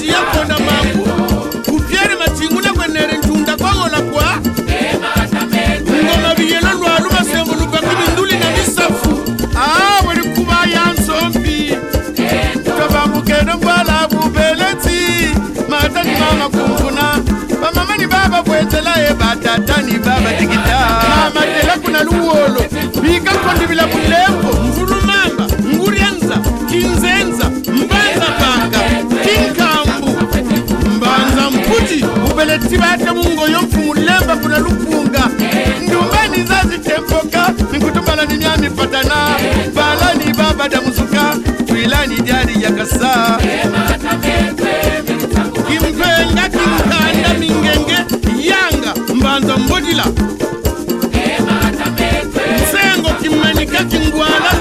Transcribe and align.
mati 0.00 0.08
yakonda 0.08 0.58
mangu 0.58 1.08
kupyere 1.64 2.14
matingula 2.16 2.72
kwenere 2.72 3.18
ntunda 3.18 3.56
kongola 3.56 4.00
kwa. 4.00 4.38
Ngoma 6.04 6.34
biyelo 6.34 6.70
lwalu 6.72 7.10
basembuluka 7.10 7.78
bibinduli 7.80 8.32
na 8.38 8.50
misafu. 8.50 9.22
Ah, 9.56 9.98
Aweli 10.04 10.22
kuba 10.28 10.66
ya 10.74 10.92
nsombi. 10.92 11.76
Tobambukene 12.78 13.54
mbwala 13.54 14.08
bubeleti. 14.10 15.30
Matani 15.68 16.10
mamakunguna 16.20 17.18
bamamani 17.62 18.06
bababwetelaye 18.06 19.14
batatani 19.14 19.92
babadigita 19.98 20.78
mamatela 21.08 21.76
kuna 21.84 22.02
luwolo. 22.02 22.64
Bikakondibila 23.02 23.86
bulembo. 23.86 24.49
tibata 32.58 32.96
tibate 32.96 33.10
mungo 33.14 33.48
yomfu 33.48 33.78
mulemba 33.78 34.36
kuna 34.36 34.58
lupunga 34.58 35.28
ndumbani 35.82 36.42
zazi 36.44 36.78
tempoka 36.78 37.50
Nikutumbala 37.72 38.24
ni 38.24 38.70
patana. 38.70 39.36
Balani 39.74 40.32
baba 40.38 40.68
damuzuka 40.68 41.36
Twilani 41.66 42.20
jari 42.22 42.62
ya 42.62 42.70
kasa. 42.72 43.38
Kimpenga 45.66 46.48
kimkanda 46.48 47.34
mingenge 47.38 47.96
Yanga 48.48 48.94
mbanza 49.14 49.56
mbodila. 49.56 50.04
Msengo 52.62 53.08
kimenika 53.22 53.84
kingwala. 53.84 54.52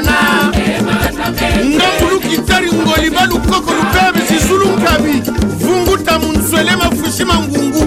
Tutomono 0.00 0.72
ya 0.72 0.82
bwana 0.82 1.22
ngangulu 1.64 2.20
kitari 2.20 2.72
ngoliba 2.72 3.26
lukoko 3.26 3.72
lupebe 3.72 4.26
sisulu 4.28 4.66
nkabi. 4.66 5.22
Vunguta 5.58 6.18
munswele 6.18 6.76
mafushima 6.76 7.34
ngungu 7.38 7.86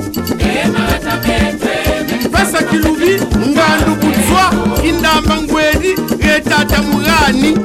pesa 2.31 2.63
kilubi 2.63 3.21
ngandu 3.47 3.95
kutswa 3.95 4.51
kindamba 4.81 5.35
ngwedi 5.41 5.95
retata 6.19 6.81
mughani 6.81 7.57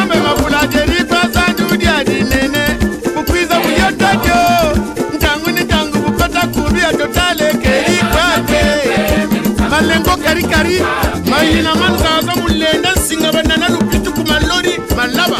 ambe 0.00 0.14
mavulajeri 0.16 1.04
pesa 1.04 1.42
ndudyadinene 1.52 2.64
bukwiza 3.16 3.60
buyotajo 3.60 4.40
ntangu 5.14 5.50
ni 5.50 5.60
ntangu 5.60 5.98
bukota 5.98 6.40
kubi 6.46 6.80
atotalekeli 6.80 7.98
kwake. 8.12 8.64
Malengo 9.70 10.16
karikari 10.24 10.82
mayina 11.30 11.74
manzaza 11.74 12.36
mulenda 12.36 12.69
tinga 13.20 13.32
banana 13.32 13.68
lupitu 13.68 14.12
kumalori 14.12 14.72
malaba. 14.96 15.36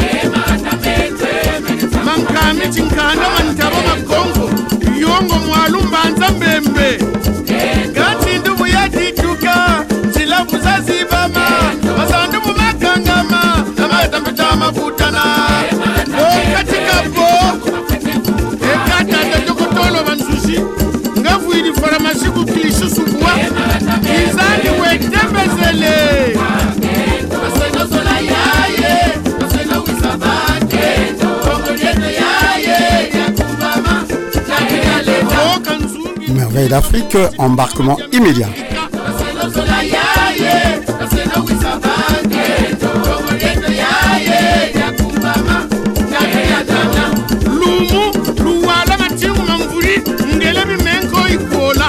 Mankami 2.05 2.65
cinkanda 2.73 3.27
mantaba 3.35 3.77
magongo 3.87 4.49
yongo 5.01 5.35
mwalu 5.45 5.83
mbanza 5.83 6.29
mbembe 6.31 6.99
ngele 50.35 50.65
bimenko 50.65 51.19
ikola 51.27 51.87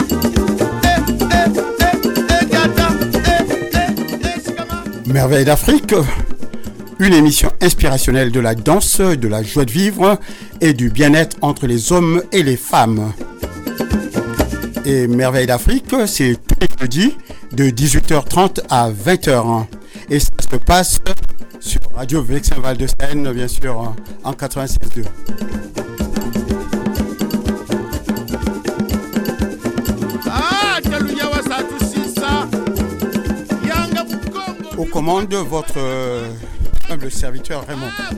Merveille 5.06 5.44
d'Afrique, 5.44 5.94
une 6.98 7.12
émission 7.12 7.52
inspirationnelle 7.60 8.32
de 8.32 8.40
la 8.40 8.54
danse, 8.54 9.00
de 9.00 9.28
la 9.28 9.42
joie 9.42 9.66
de 9.66 9.70
vivre 9.70 10.18
et 10.60 10.72
du 10.72 10.88
bien-être 10.88 11.36
entre 11.42 11.66
les 11.66 11.92
hommes 11.92 12.22
et 12.32 12.42
les 12.42 12.56
femmes. 12.56 13.12
Et 14.84 15.06
Merveille 15.06 15.46
d'Afrique, 15.46 15.94
c'est 16.06 16.36
tous 16.46 16.56
les 16.60 16.68
jeudis 16.80 17.16
de 17.52 17.64
18h30 17.70 18.62
à 18.68 18.90
20h. 18.90 19.64
Et 20.10 20.18
ça 20.18 20.30
se 20.50 20.56
passe 20.56 20.98
sur 21.60 21.80
Radio 21.94 22.22
Vexin 22.22 22.56
Val 22.60 22.76
de 22.76 22.86
Seine, 22.88 23.32
bien 23.32 23.46
sûr, 23.46 23.94
en 24.24 24.32
96.2. 24.32 25.04
Ah, 30.26 30.78
Aux 34.76 34.84
commandes, 34.86 35.32
votre 35.34 35.74
euh, 35.76 36.28
humble 36.90 37.10
serviteur 37.10 37.64
Raymond. 37.68 37.86
Ah, 37.98 38.10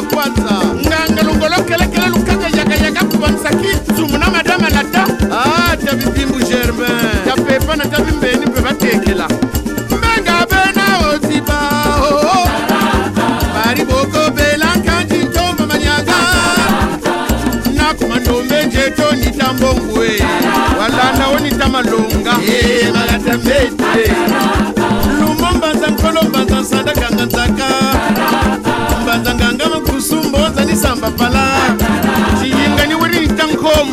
ema 0.00 0.10
kwanza. 0.10 0.64
Nganga 0.86 1.22
lungolokelekele 1.22 2.08
lukaga 2.08 2.48
yagayaga 2.58 3.00
kubansaki. 3.00 3.68
Zumu 3.96 4.18
na 4.18 4.30
madama 4.30 4.70
na 4.70 4.84
ta. 4.84 5.04
Ah, 5.32 5.76
tabibimbu 5.76 6.38
germain. 6.38 7.24
Tapepa 7.26 7.76
na 7.76 7.84
tabimbeni 7.84 8.46
mpe 8.46 8.60
batekela. 8.60 9.28
Mbenga 9.88 10.46
bena 10.50 10.84
oziba 11.08 11.58
oh. 12.02 12.48
bari 13.54 13.84
boko 13.84 14.30
belankanji 14.30 15.16
ntomba 15.18 15.66
manyaga. 15.66 16.14
Nakumandombe 17.74 18.64
njeto 18.66 19.12
nitambongwe 19.16 20.22
walanda 20.80 21.26
wonita 21.28 21.68
malonga. 21.68 22.32
Magatambete 22.94 24.12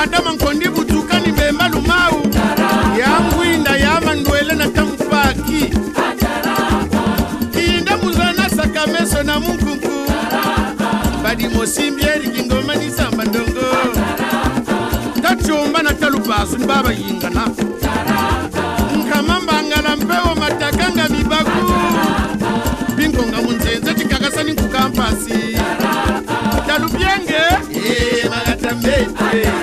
badama 0.00 0.32
nkondi 0.32 0.68
butukani 0.68 1.32
bemba 1.32 1.68
lumau. 1.68 2.22
Ya 2.98 3.20
ngwinda 3.20 3.76
ya 3.76 4.00
mandwele 4.00 4.54
na 4.54 4.68
kamufaki 4.70 5.74
kinda 7.52 7.96
muzana 7.96 8.48
sakameso 8.50 9.22
na 9.22 9.40
munkunku 9.40 9.90
badimosimbi 11.22 12.02
erikingoma 12.02 12.74
nisamba 12.76 13.24
ndongo. 13.24 13.66
Tacumba 15.22 15.82
na 15.82 15.92
talupasu 15.94 16.58
ni 16.58 16.66
babayingana 16.66 17.44
nkama 18.96 19.40
mbangala 19.40 19.96
mpewo 19.96 20.34
matakanga 20.34 21.08
bibaku 21.08 21.72
binkonga 22.96 23.42
munzenze 23.42 23.94
cikakasani 23.94 24.52
nkukampasi. 24.52 25.56
Talubyenge 26.66 27.42
eh, 27.74 28.30
magatambe 28.30 28.90
hey. 28.90 29.40
Eh. 29.42 29.59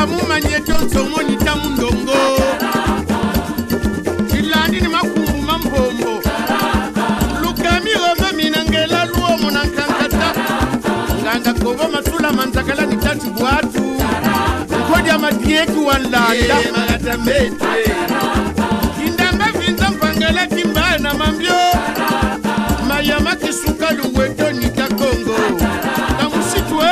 bamumanye 0.00 0.58
byonso 0.64 1.04
monita 1.04 1.56
mundongo 1.56 2.16
ilandi 4.38 4.80
ni 4.80 4.88
makumbu 4.88 5.36
mambombo 5.42 6.22
lukamirova 7.42 8.32
minangela 8.36 9.04
luomo 9.04 9.50
na 9.50 9.64
nkankata. 9.64 10.32
Nganga 11.22 11.52
kovo 11.54 11.88
masula 11.92 12.32
manzakala 12.32 12.86
ni 12.86 12.96
tatu 12.96 13.30
bwatu 13.30 13.82
nkodya 14.80 15.18
madieki 15.18 15.78
wa 15.86 15.98
ndandaaatamete 15.98 17.66
kindanga 18.96 19.52
vinza 19.58 19.90
mpangela 19.90 20.46
kimbaya 20.46 20.98
na 20.98 21.14
mambyo 21.14 21.54
mayama 22.88 23.36
kisuka 23.36 23.90
luweto 23.92 24.52
nikakongo 24.52 25.38
na 26.18 26.28
musitwe 26.28 26.86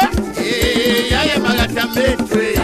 eh? 0.44 1.12
yayamagatamete 1.12 2.57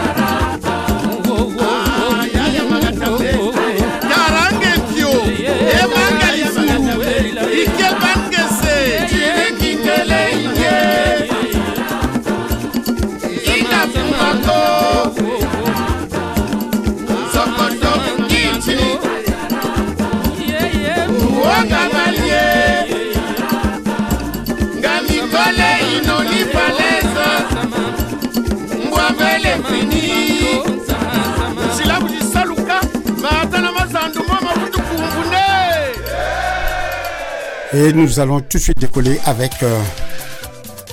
Et 37.75 37.91
nous 37.91 38.21
allons 38.21 38.39
tout 38.39 38.57
de 38.57 38.63
suite 38.63 38.79
décoller 38.79 39.19
avec 39.25 39.61
euh, 39.61 39.81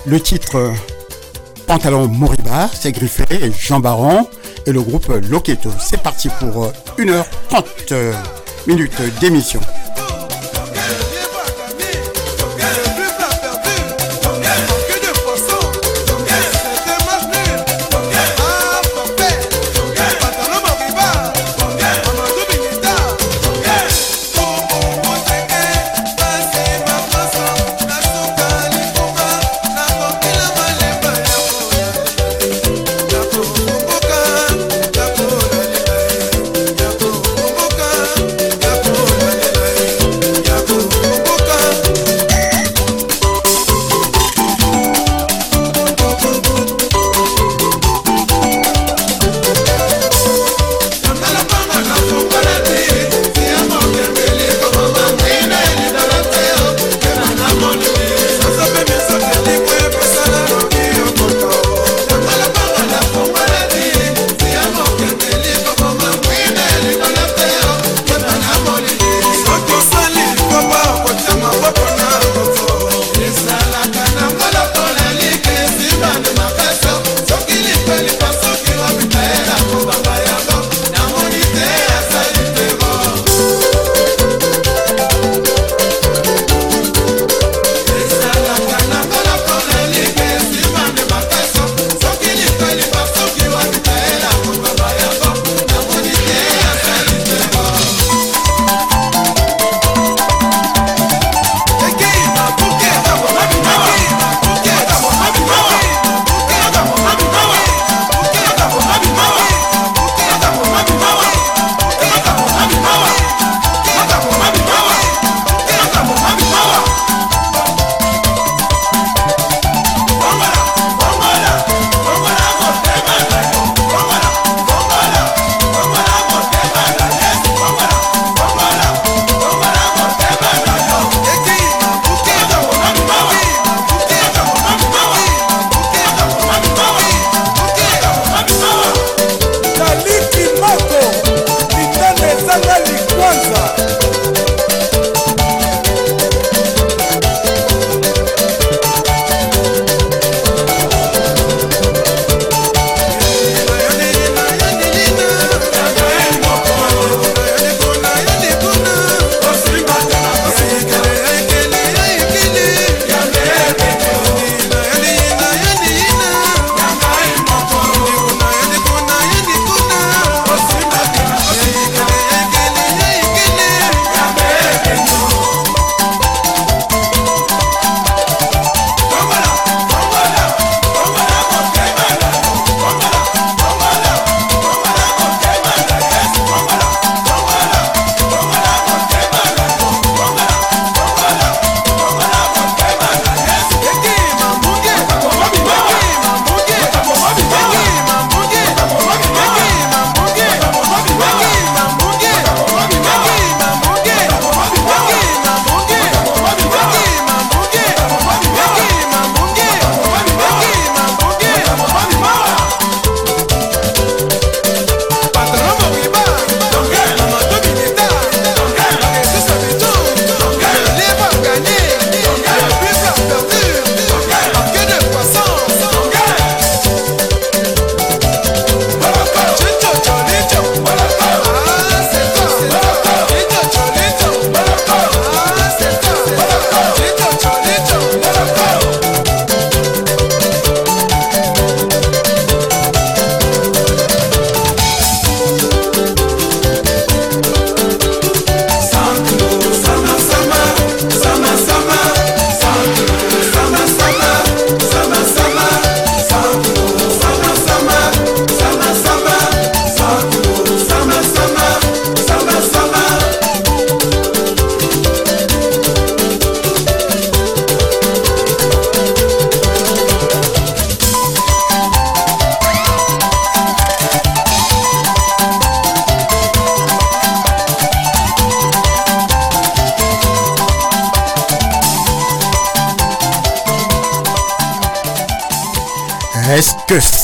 le 0.05 0.19
titre 0.19 0.57
euh, 0.57 0.73
Pantalon 1.69 2.09
Moriba, 2.09 2.69
c'est 2.73 2.91
Griffé 2.91 3.25
Jean 3.57 3.79
Baron 3.79 4.27
et 4.67 4.73
le 4.73 4.83
groupe 4.83 5.07
Loketo. 5.31 5.71
C'est 5.79 6.03
parti 6.03 6.29
pour 6.41 6.65
euh, 6.65 6.73
1h30 6.99 7.65
euh, 7.93 8.13
minutes 8.67 9.01
d'émission. 9.21 9.61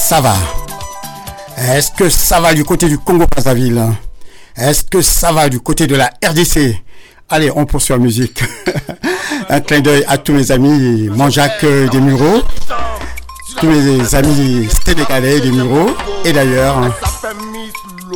Ça 0.09 0.23
va? 0.23 0.37
Est-ce 1.59 1.91
que 1.91 2.09
ça 2.09 2.41
va 2.41 2.55
du 2.55 2.65
côté 2.65 2.89
du 2.89 2.97
Congo-Brazzaville 2.97 3.85
Est-ce 4.57 4.85
que 4.85 5.03
ça 5.03 5.33
va 5.33 5.51
du 5.51 5.61
côté 5.61 5.87
de 5.87 5.97
la 5.97 6.11
RDC 6.25 6.83
Allez, 7.29 7.51
on 7.55 7.67
poursuit 7.67 7.93
la 7.93 7.99
musique. 7.99 8.43
Un 9.51 9.61
clin 9.61 9.81
d'œil 9.81 10.07
à 10.09 10.17
tous 10.17 10.33
mes 10.33 10.51
amis 10.51 11.11
Manjac 11.15 11.63
des 11.63 12.01
Mureaux, 12.01 12.41
tous 13.59 13.67
mes 13.67 14.15
amis 14.15 14.67
sénégalais 14.83 15.41
des 15.41 15.51
Mureaux, 15.51 15.91
et 16.25 16.33
d'ailleurs, 16.33 16.81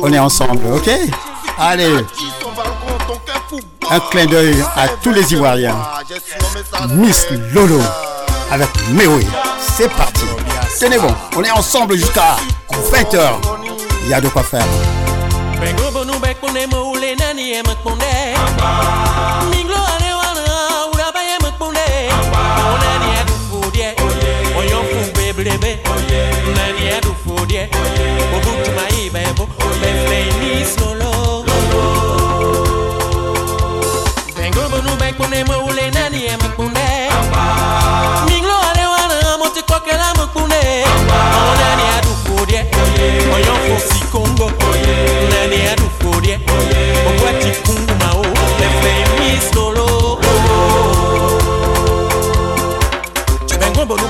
on 0.01 0.11
est 0.11 0.17
ensemble, 0.17 0.65
ok? 0.73 0.89
Allez, 1.59 1.93
un 3.91 3.99
clin 3.99 4.25
d'œil 4.25 4.55
à 4.75 4.87
tous 4.87 5.11
les 5.11 5.31
Ivoiriens. 5.31 5.77
Miss 6.89 7.27
Lolo 7.53 7.79
avec 8.49 8.69
Mewe. 8.89 9.23
C'est 9.77 9.91
parti. 9.91 10.32
Bon, 10.83 11.15
on 11.37 11.43
est 11.43 11.51
ensemble 11.51 11.95
jusqu'à 11.95 12.35
20h. 12.69 13.39
Il 14.03 14.09
y 14.09 14.13
a 14.13 14.19
de 14.19 14.27
quoi 14.27 14.43
faire. 14.43 14.65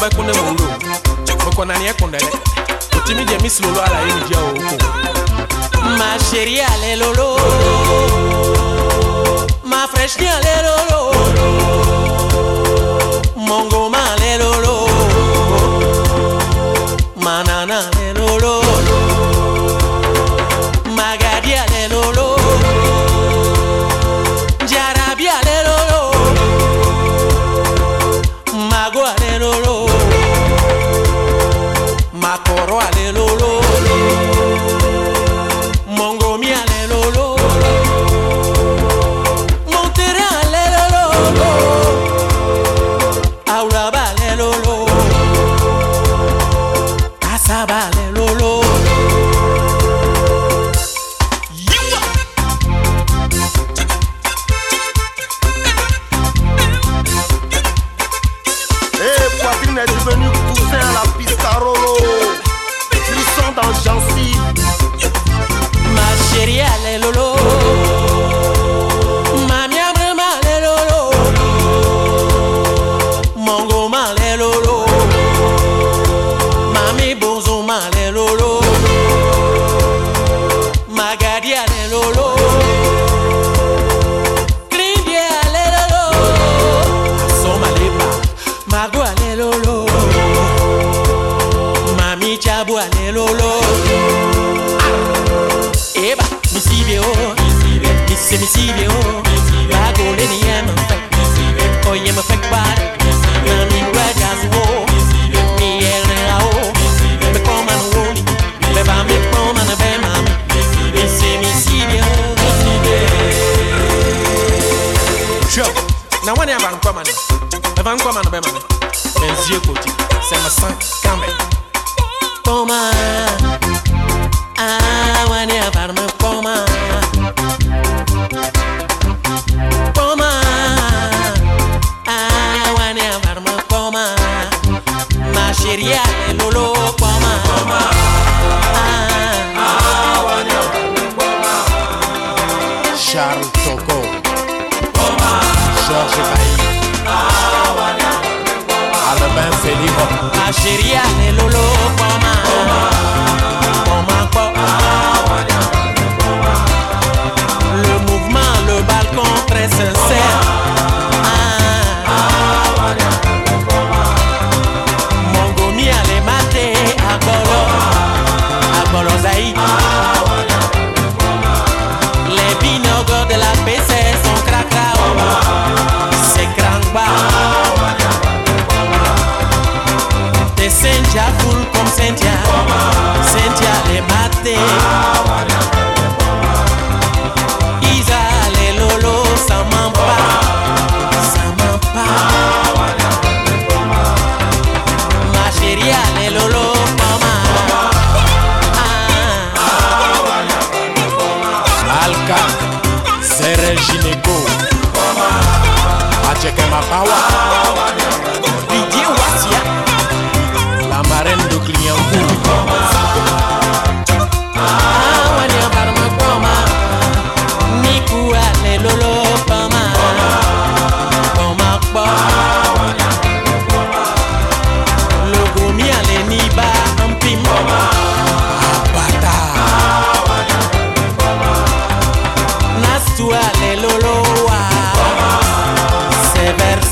bɛ 0.04 0.10
kun 0.16 0.26
ne 0.28 0.34
mun 0.38 0.56
don 1.26 1.38
mɛ 1.46 1.52
kɔnna 1.58 1.74
ni 1.80 1.86
kun 2.00 2.12
dɛ 2.14 2.20
dɛ 2.26 2.32
o 2.96 3.00
ti 3.06 3.12
mi 3.18 3.24
jɛ 3.30 3.36
mi 3.44 3.50
silolo 3.56 3.80
ala 3.86 4.00
ye 4.06 4.12
nin 4.18 4.26
o 4.38 4.52
ko. 4.68 4.76
ma 6.00 6.10
chérie 6.28 6.64
ale 6.74 6.92
lolo 7.02 7.28
ma 9.64 9.80
fraîche 9.92 10.28
ale 10.38 10.54
lolo. 10.68 11.03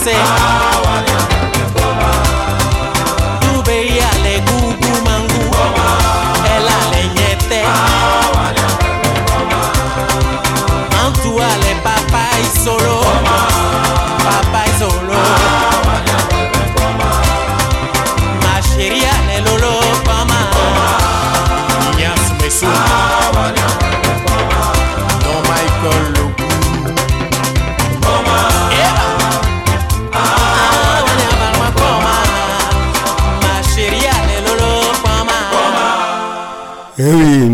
say. 0.04 0.71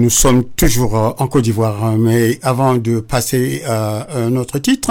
Nous 0.07 0.11
sommes 0.11 0.45
toujours 0.45 0.95
euh, 0.95 1.09
en 1.17 1.27
Côte 1.27 1.43
d'Ivoire, 1.43 1.83
hein, 1.83 1.97
mais 1.99 2.39
avant 2.41 2.77
de 2.77 3.01
passer 3.01 3.61
à 3.65 4.07
un 4.17 4.37
autre 4.37 4.57
titre, 4.57 4.89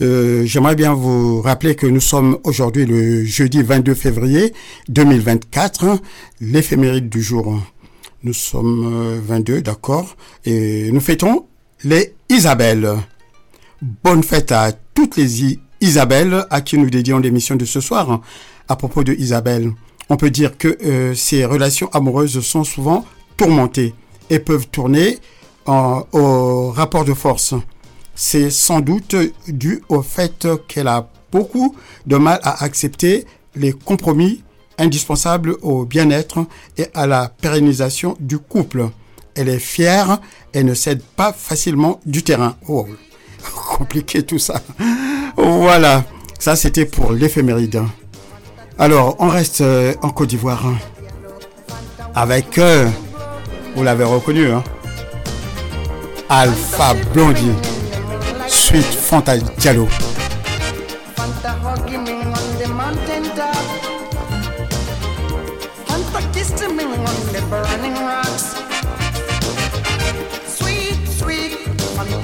euh, 0.00 0.46
j'aimerais 0.46 0.74
bien 0.74 0.94
vous 0.94 1.42
rappeler 1.42 1.74
que 1.74 1.86
nous 1.86 2.00
sommes 2.00 2.38
aujourd'hui 2.44 2.86
le 2.86 3.26
jeudi 3.26 3.62
22 3.62 3.92
février 3.92 4.54
2024, 4.88 5.84
hein, 5.84 6.00
l'éphéméride 6.40 7.10
du 7.10 7.20
jour. 7.22 7.60
Nous 8.22 8.32
sommes 8.32 8.90
euh, 8.90 9.20
22, 9.22 9.60
d'accord, 9.60 10.16
et 10.46 10.90
nous 10.92 11.00
fêtons 11.00 11.44
les 11.84 12.14
Isabelles. 12.30 12.88
Bonne 14.02 14.22
fête 14.22 14.50
à 14.50 14.72
toutes 14.94 15.18
les 15.18 15.58
Isabelles 15.82 16.46
à 16.48 16.62
qui 16.62 16.78
nous 16.78 16.88
dédions 16.88 17.18
l'émission 17.18 17.54
de 17.56 17.66
ce 17.66 17.82
soir. 17.82 18.10
hein. 18.10 18.22
À 18.66 18.76
propos 18.76 19.04
de 19.04 19.12
Isabelle, 19.12 19.72
on 20.08 20.16
peut 20.16 20.30
dire 20.30 20.56
que 20.56 20.78
euh, 20.86 21.14
ces 21.14 21.44
relations 21.44 21.90
amoureuses 21.92 22.40
sont 22.40 22.64
souvent 22.64 23.04
tourmentées 23.36 23.92
et 24.30 24.38
peuvent 24.38 24.68
tourner 24.68 25.18
en- 25.66 26.02
au 26.12 26.70
rapport 26.70 27.04
de 27.04 27.14
force. 27.14 27.54
C'est 28.14 28.50
sans 28.50 28.80
doute 28.80 29.14
dû 29.46 29.82
au 29.88 30.02
fait 30.02 30.48
qu'elle 30.66 30.88
a 30.88 31.08
beaucoup 31.30 31.74
de 32.06 32.16
mal 32.16 32.40
à 32.42 32.64
accepter 32.64 33.26
les 33.54 33.72
compromis 33.72 34.42
indispensables 34.78 35.56
au 35.62 35.84
bien-être 35.84 36.38
et 36.76 36.86
à 36.94 37.06
la 37.06 37.28
pérennisation 37.28 38.16
du 38.20 38.38
couple. 38.38 38.88
Elle 39.34 39.48
est 39.48 39.58
fière 39.58 40.18
et 40.54 40.64
ne 40.64 40.74
cède 40.74 41.02
pas 41.16 41.32
facilement 41.32 42.00
du 42.06 42.22
terrain. 42.22 42.56
Oh, 42.68 42.86
compliqué 43.78 44.22
tout 44.24 44.38
ça. 44.38 44.60
Voilà, 45.36 46.04
ça 46.38 46.56
c'était 46.56 46.86
pour 46.86 47.12
l'éphéméride. 47.12 47.82
Alors, 48.78 49.16
on 49.20 49.28
reste 49.28 49.60
euh, 49.60 49.94
en 50.02 50.10
Côte 50.10 50.28
d'Ivoire 50.30 50.66
hein, 50.66 50.76
avec, 52.14 52.58
euh, 52.58 52.88
vous 53.78 53.84
l'avez 53.84 54.02
reconnu, 54.02 54.50
hein, 54.50 54.64
Alpha 56.28 56.94
Blondie, 57.14 57.52
suite 58.48 58.82
Fanta 58.82 59.36
Diallo. 59.36 59.86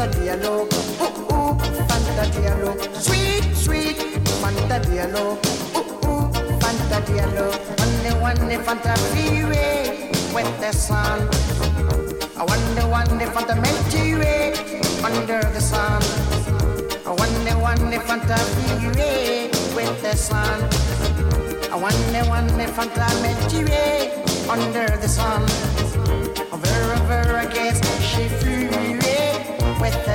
Diallo. 0.06 0.66
Ooh, 1.00 1.32
ooh, 1.32 1.58
Fanta 1.88 2.26
Diallo. 2.34 2.74
Sweet, 2.98 3.54
sweet 3.54 3.96
Fanta 4.42 4.78
Diallo. 4.80 5.38
Ooh, 5.76 6.30
Fanta. 6.58 6.98
One 8.20 8.40
one 8.40 8.58
Fanta 8.64 10.13
with 10.34 10.60
the 10.60 10.72
sun. 10.72 11.20
I 12.36 12.42
wonder 12.42 12.86
the 13.18 13.26
Fanta 13.30 13.54
Milky 13.62 14.14
Way 14.16 14.52
under 15.04 15.40
the 15.54 15.60
sun. 15.60 16.02
I 17.06 17.12
wonder, 17.20 17.58
wonder 17.58 17.94
if 17.94 18.10
I'm 18.10 18.20
way 18.98 19.50
with 19.76 20.02
the 20.02 20.16
sun. 20.16 20.58
I 21.70 21.76
wonder, 21.76 22.28
wonder 22.28 22.64
if 22.64 22.78
I'm 22.78 22.90
way 23.64 24.24
under 24.50 24.88
the 24.96 25.08
sun. 25.08 25.42
Over, 26.52 26.76
over 26.98 27.38
again, 27.38 27.74
she 28.00 28.28
flew 28.28 28.66
away 28.68 29.56
with 29.80 29.98
the 30.04 30.13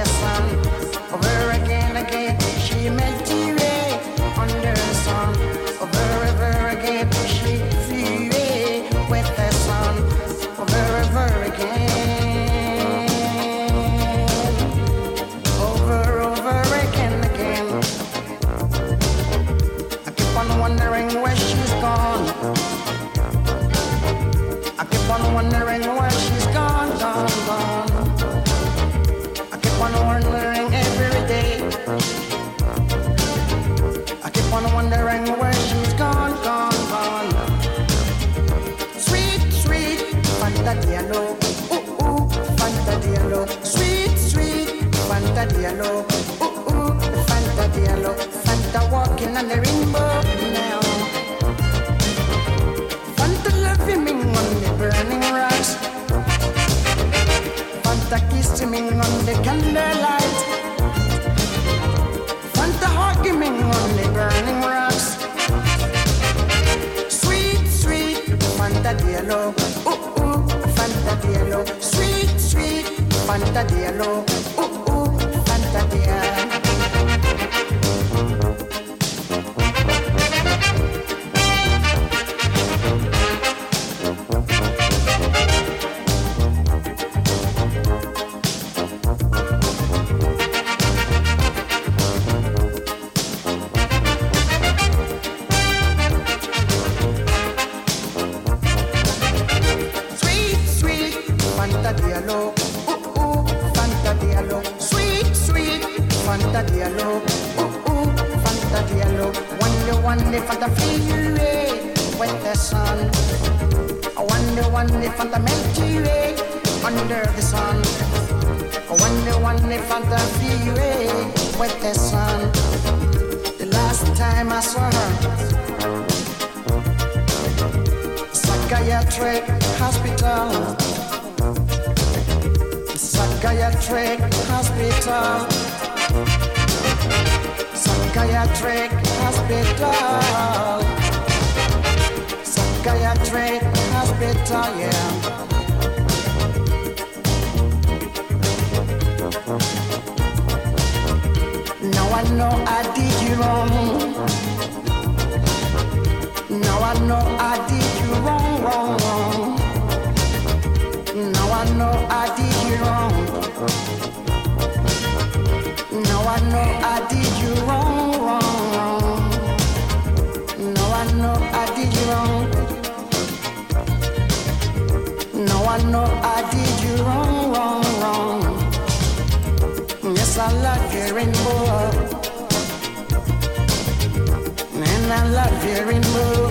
I 185.11 185.27
love 185.29 185.65
you 185.65 185.85
rainbow. 185.85 186.49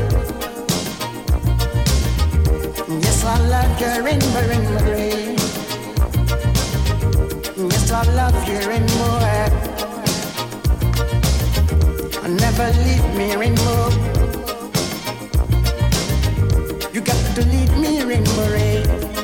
Yes, 3.01 3.25
I 3.25 3.39
love 3.49 3.81
your 3.81 4.03
rainbow, 4.03 4.49
rainbow 4.49 4.79
gray. 4.81 5.37
Yes, 7.57 7.91
I 7.93 8.03
love 8.15 8.49
you, 8.49 8.59
rainbow. 8.69 9.19
Never 12.29 12.69
leave 12.85 13.09
me, 13.17 13.37
rainbow. 13.37 13.91
You 16.93 17.01
got 17.01 17.35
to 17.37 17.45
lead 17.47 17.71
me, 17.79 18.03
rainbow 18.03 18.51
ray. 18.53 19.18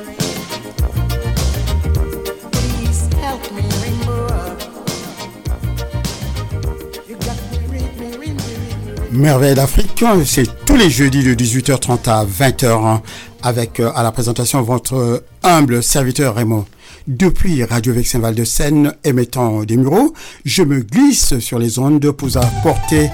Merveille 9.14 9.54
d'Afrique, 9.54 10.04
c'est 10.26 10.64
tous 10.64 10.74
les 10.74 10.90
jeudis 10.90 11.22
de 11.22 11.34
18h30 11.34 12.10
à 12.10 12.24
20h 12.24 12.66
hein, 12.66 13.02
avec 13.44 13.78
euh, 13.78 13.92
à 13.94 14.02
la 14.02 14.10
présentation 14.10 14.60
votre 14.60 14.96
euh, 14.96 15.24
humble 15.44 15.84
serviteur 15.84 16.34
Raymond. 16.34 16.64
Depuis 17.06 17.62
Radio 17.62 17.92
Vexin 17.92 18.18
Val 18.18 18.34
de 18.34 18.42
Seine 18.42 18.92
émettant 19.04 19.62
des 19.62 19.76
muraux, 19.76 20.14
je 20.44 20.64
me 20.64 20.80
glisse 20.80 21.38
sur 21.38 21.60
les 21.60 21.78
ondes 21.78 22.10
pour 22.10 22.36
apporter 22.36 23.08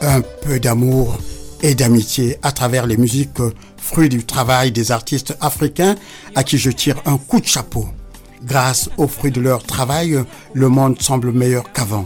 un 0.00 0.20
peu 0.20 0.60
d'amour 0.60 1.18
et 1.62 1.74
d'amitié 1.74 2.38
à 2.44 2.52
travers 2.52 2.86
les 2.86 2.96
musiques 2.96 3.40
euh, 3.40 3.52
fruits 3.76 4.08
du 4.08 4.24
travail 4.24 4.70
des 4.70 4.92
artistes 4.92 5.36
africains 5.40 5.96
à 6.36 6.44
qui 6.44 6.58
je 6.58 6.70
tire 6.70 7.02
un 7.06 7.18
coup 7.18 7.40
de 7.40 7.46
chapeau. 7.46 7.88
Grâce 8.44 8.88
aux 8.98 9.08
fruits 9.08 9.32
de 9.32 9.40
leur 9.40 9.64
travail, 9.64 10.22
le 10.54 10.68
monde 10.68 11.02
semble 11.02 11.32
meilleur 11.32 11.72
qu'avant. 11.72 12.04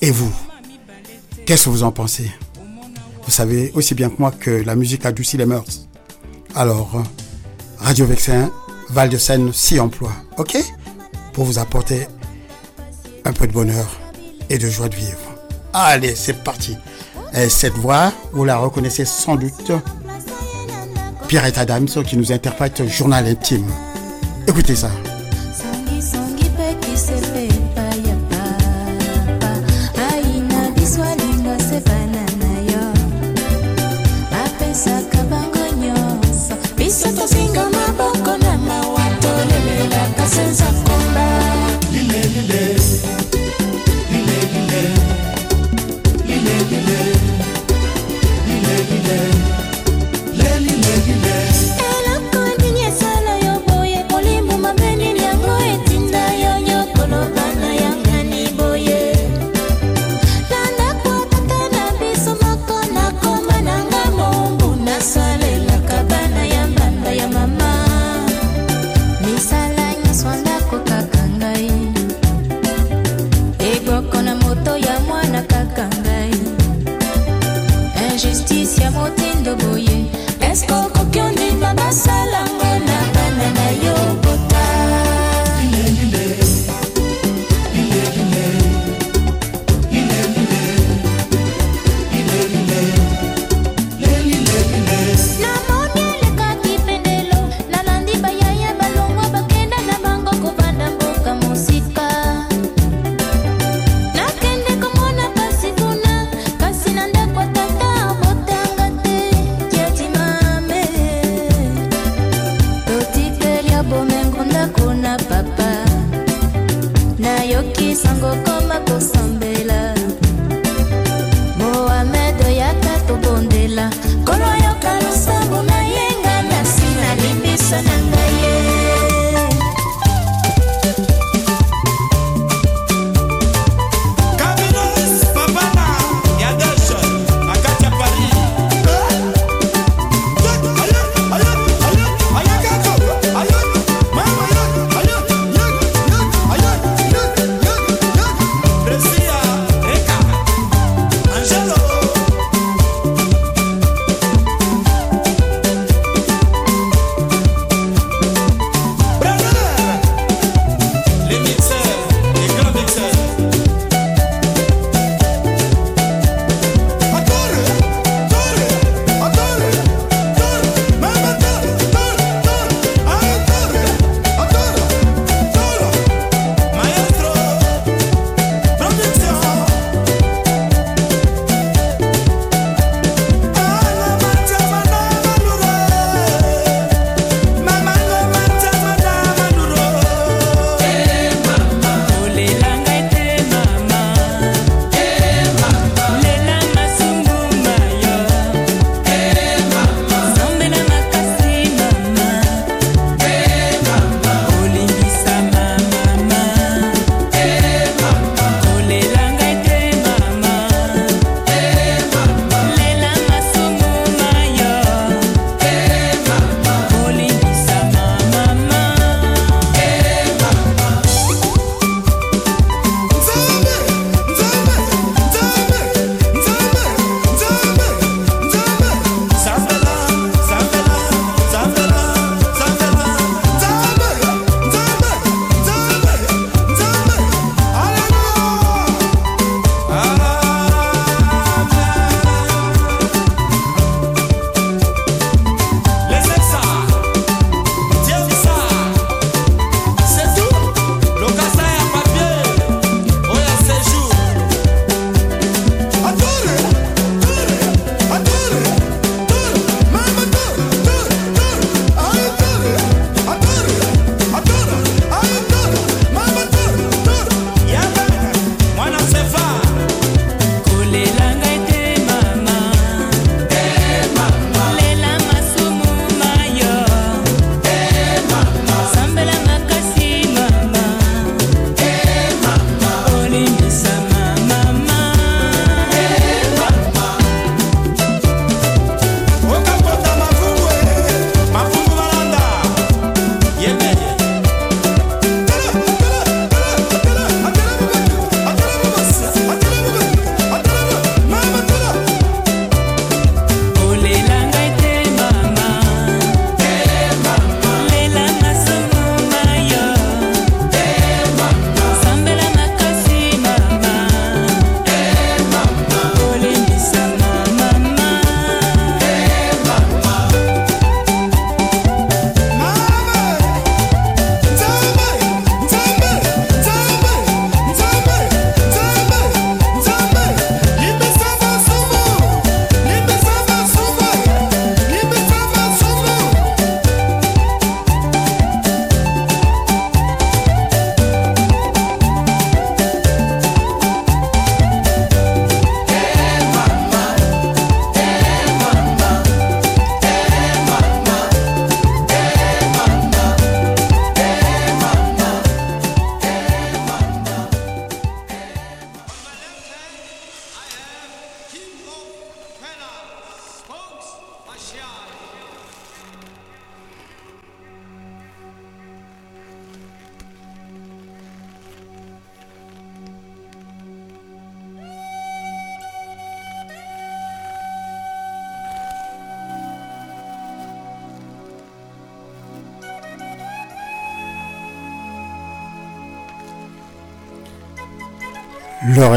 Et 0.00 0.12
vous, 0.12 0.32
qu'est-ce 1.52 1.66
que 1.66 1.68
vous 1.68 1.82
en 1.82 1.92
pensez? 1.92 2.30
Vous 3.26 3.30
savez 3.30 3.72
aussi 3.74 3.94
bien 3.94 4.08
que 4.08 4.14
moi 4.18 4.30
que 4.30 4.50
la 4.50 4.74
musique 4.74 5.04
adoucit 5.04 5.36
les 5.36 5.44
mœurs. 5.44 5.86
Alors, 6.54 6.92
euh, 6.94 7.02
Radio 7.76 8.06
Vexin, 8.06 8.50
Val 8.88 9.10
de 9.10 9.18
Seine 9.18 9.52
s'y 9.52 9.78
emploie, 9.78 10.14
ok? 10.38 10.56
Pour 11.34 11.44
vous 11.44 11.58
apporter 11.58 12.06
un 13.26 13.34
peu 13.34 13.46
de 13.46 13.52
bonheur 13.52 14.00
et 14.48 14.56
de 14.56 14.66
joie 14.66 14.88
de 14.88 14.96
vivre. 14.96 15.18
Allez, 15.74 16.14
c'est 16.14 16.42
parti. 16.42 16.74
Et 17.34 17.50
cette 17.50 17.74
voix, 17.74 18.14
vous 18.32 18.46
la 18.46 18.56
reconnaissez 18.56 19.04
sans 19.04 19.36
doute. 19.36 19.72
Pierrette 21.28 21.58
Adams 21.58 21.86
qui 22.06 22.16
nous 22.16 22.32
interprète 22.32 22.88
Journal 22.88 23.26
intime. 23.26 23.66
Écoutez 24.48 24.74
ça. 24.74 24.90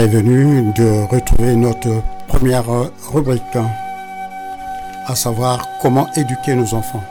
venu 0.08 0.72
de 0.74 1.08
retrouver 1.10 1.56
notre 1.56 2.02
première 2.28 2.66
rubrique, 3.12 3.42
à 5.08 5.16
savoir 5.16 5.68
comment 5.82 6.08
éduquer 6.16 6.56
nos 6.56 6.74
enfants. 6.74 7.04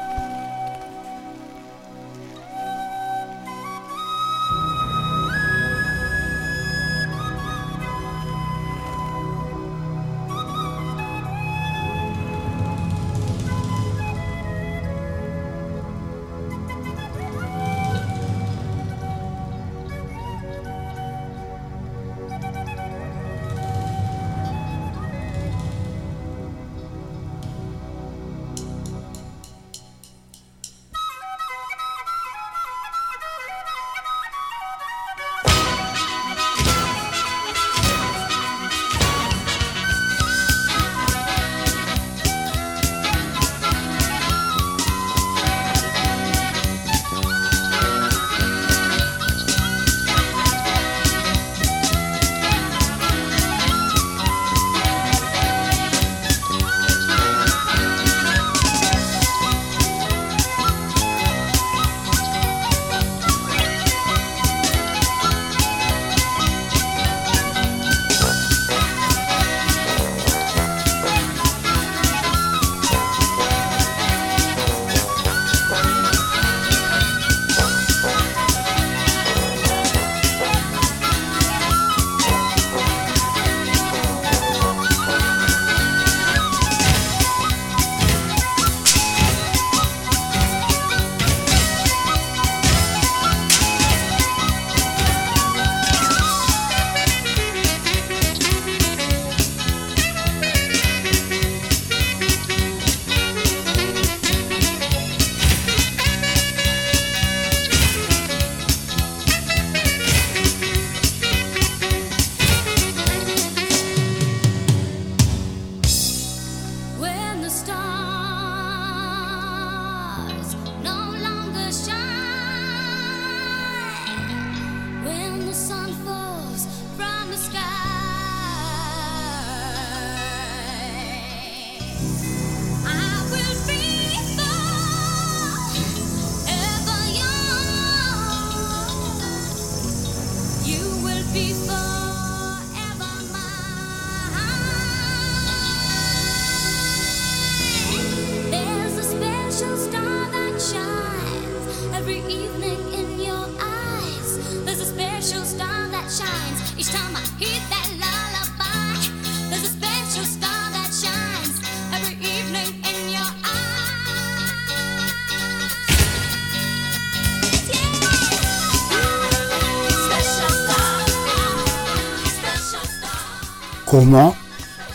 Comment 174.05 174.37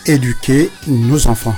éduquer 0.05 0.69
nos 0.85 1.25
enfants. 1.25 1.55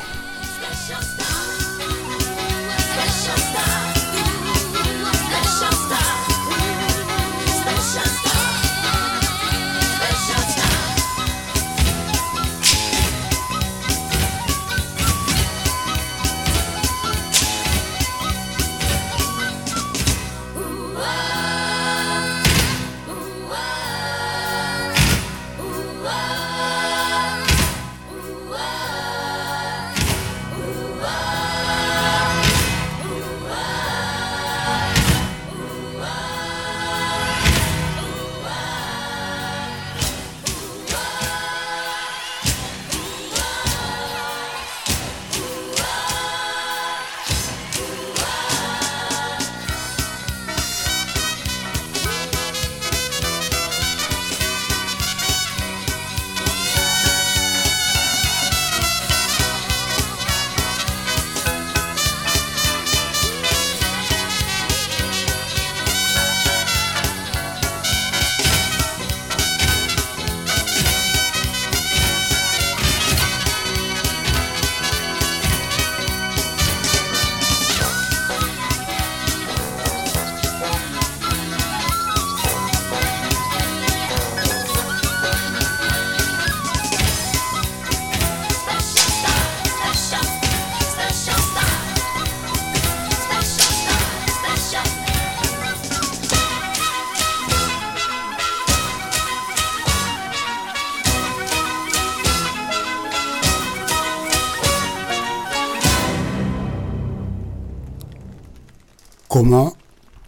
Comment 109.43 109.75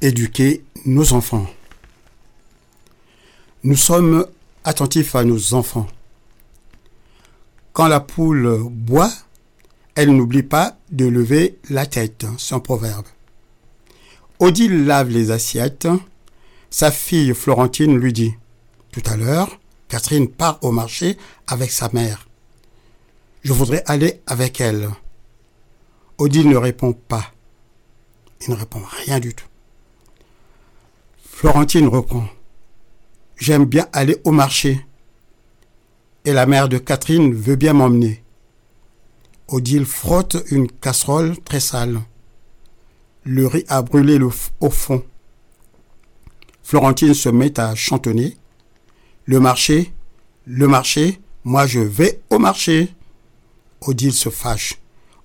éduquer 0.02 0.66
nos 0.88 1.14
enfants 1.14 1.46
Nous 3.64 3.76
sommes 3.76 4.26
attentifs 4.64 5.14
à 5.14 5.24
nos 5.24 5.54
enfants. 5.54 5.86
Quand 7.74 7.88
la 7.88 8.00
poule 8.00 8.58
boit, 8.72 9.12
elle 9.94 10.16
n'oublie 10.16 10.42
pas 10.42 10.80
de 10.90 11.06
lever 11.06 11.60
la 11.70 11.86
tête, 11.86 12.26
c'est 12.40 12.60
proverbe. 12.60 13.06
Odile 14.40 14.88
lave 14.88 15.10
les 15.10 15.30
assiettes. 15.30 15.88
Sa 16.72 16.90
fille 16.90 17.36
Florentine 17.36 17.96
lui 17.96 18.14
dit 18.14 18.34
Tout 18.92 19.04
à 19.06 19.16
l'heure, 19.16 19.60
Catherine 19.90 20.28
part 20.28 20.58
au 20.64 20.72
marché 20.72 21.20
avec 21.46 21.70
sa 21.70 21.88
mère. 21.94 22.28
Je 23.44 23.54
voudrais 23.54 23.84
aller 23.86 24.24
avec 24.26 24.60
elle. 24.60 24.90
Odile 26.18 26.50
ne 26.50 26.58
répond 26.58 26.94
pas. 26.94 27.33
Il 28.46 28.52
ne 28.52 28.60
répond 28.60 28.82
rien 29.06 29.20
du 29.20 29.34
tout. 29.34 29.46
Florentine 31.24 31.88
reprend. 31.88 32.28
J'aime 33.38 33.66
bien 33.66 33.88
aller 33.94 34.18
au 34.24 34.32
marché. 34.32 34.86
Et 36.26 36.34
la 36.34 36.46
mère 36.46 36.70
de 36.70 36.78
Catherine 36.78 37.34
veut 37.34 37.56
bien 37.56 37.74
m'emmener. 37.74 38.24
Odile 39.48 39.86
frotte 39.86 40.38
une 40.52 40.70
casserole 40.70 41.38
très 41.44 41.60
sale. 41.60 42.02
Le 43.24 43.48
riz 43.48 43.66
a 43.70 43.82
brûlé 43.82 44.20
au 44.60 44.70
fond. 44.70 45.04
Florentine 46.64 47.14
se 47.14 47.30
met 47.30 47.60
à 47.60 47.76
chantonner. 47.76 48.38
Le 49.26 49.40
marché, 49.40 49.94
le 50.46 50.68
marché, 50.68 51.22
moi 51.44 51.66
je 51.66 51.80
vais 51.80 52.22
au 52.30 52.40
marché. 52.40 52.94
Odile 53.82 54.14
se 54.14 54.30
fâche. 54.30 54.80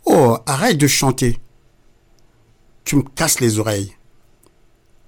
Oh, 0.04 0.38
arrête 0.46 0.78
de 0.78 0.86
chanter. 0.86 1.38
Tu 2.88 2.96
me 2.96 3.02
casses 3.02 3.40
les 3.40 3.58
oreilles. 3.58 3.94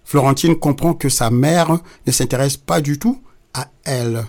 Florentine 0.05 0.55
comprend 0.55 0.93
que 0.93 1.09
sa 1.09 1.31
mère 1.31 1.79
ne 2.07 2.13
s'intéresse 2.13 2.59
pas 2.59 2.83
du 2.83 2.99
tout 2.99 3.23
à 3.55 3.71
elle, 3.85 4.27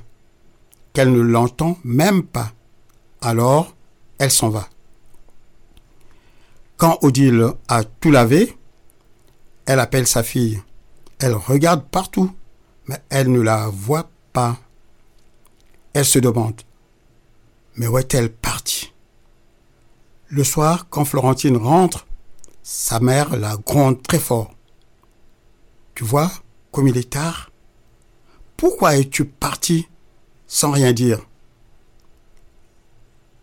qu'elle 0.93 1.11
ne 1.11 1.19
l'entend 1.19 1.77
même 1.83 2.23
pas. 2.23 2.53
Alors, 3.19 3.75
elle 4.19 4.31
s'en 4.31 4.47
va. 4.47 4.69
Quand 6.77 6.97
Odile 7.01 7.49
a 7.67 7.83
tout 7.83 8.09
lavé, 8.09 8.57
elle 9.65 9.81
appelle 9.81 10.07
sa 10.07 10.23
fille. 10.23 10.61
Elle 11.19 11.33
regarde 11.33 11.83
partout, 11.89 12.31
mais 12.87 13.01
elle 13.09 13.33
ne 13.33 13.41
la 13.41 13.67
voit 13.67 14.09
pas. 14.31 14.59
Elle 15.91 16.05
se 16.05 16.19
demande, 16.19 16.61
mais 17.75 17.87
où 17.87 17.97
est-elle 17.97 18.31
partie? 18.31 18.93
Le 20.29 20.45
soir, 20.45 20.87
quand 20.89 21.03
Florentine 21.03 21.57
rentre, 21.57 22.07
sa 22.73 23.01
mère 23.01 23.35
la 23.35 23.57
gronde 23.57 24.01
très 24.01 24.17
fort. 24.17 24.55
Tu 25.93 26.05
vois, 26.05 26.31
comme 26.71 26.87
il 26.87 26.97
est 26.97 27.09
tard, 27.09 27.51
pourquoi 28.55 28.95
es-tu 28.95 29.25
parti 29.25 29.89
sans 30.47 30.71
rien 30.71 30.93
dire? 30.93 31.19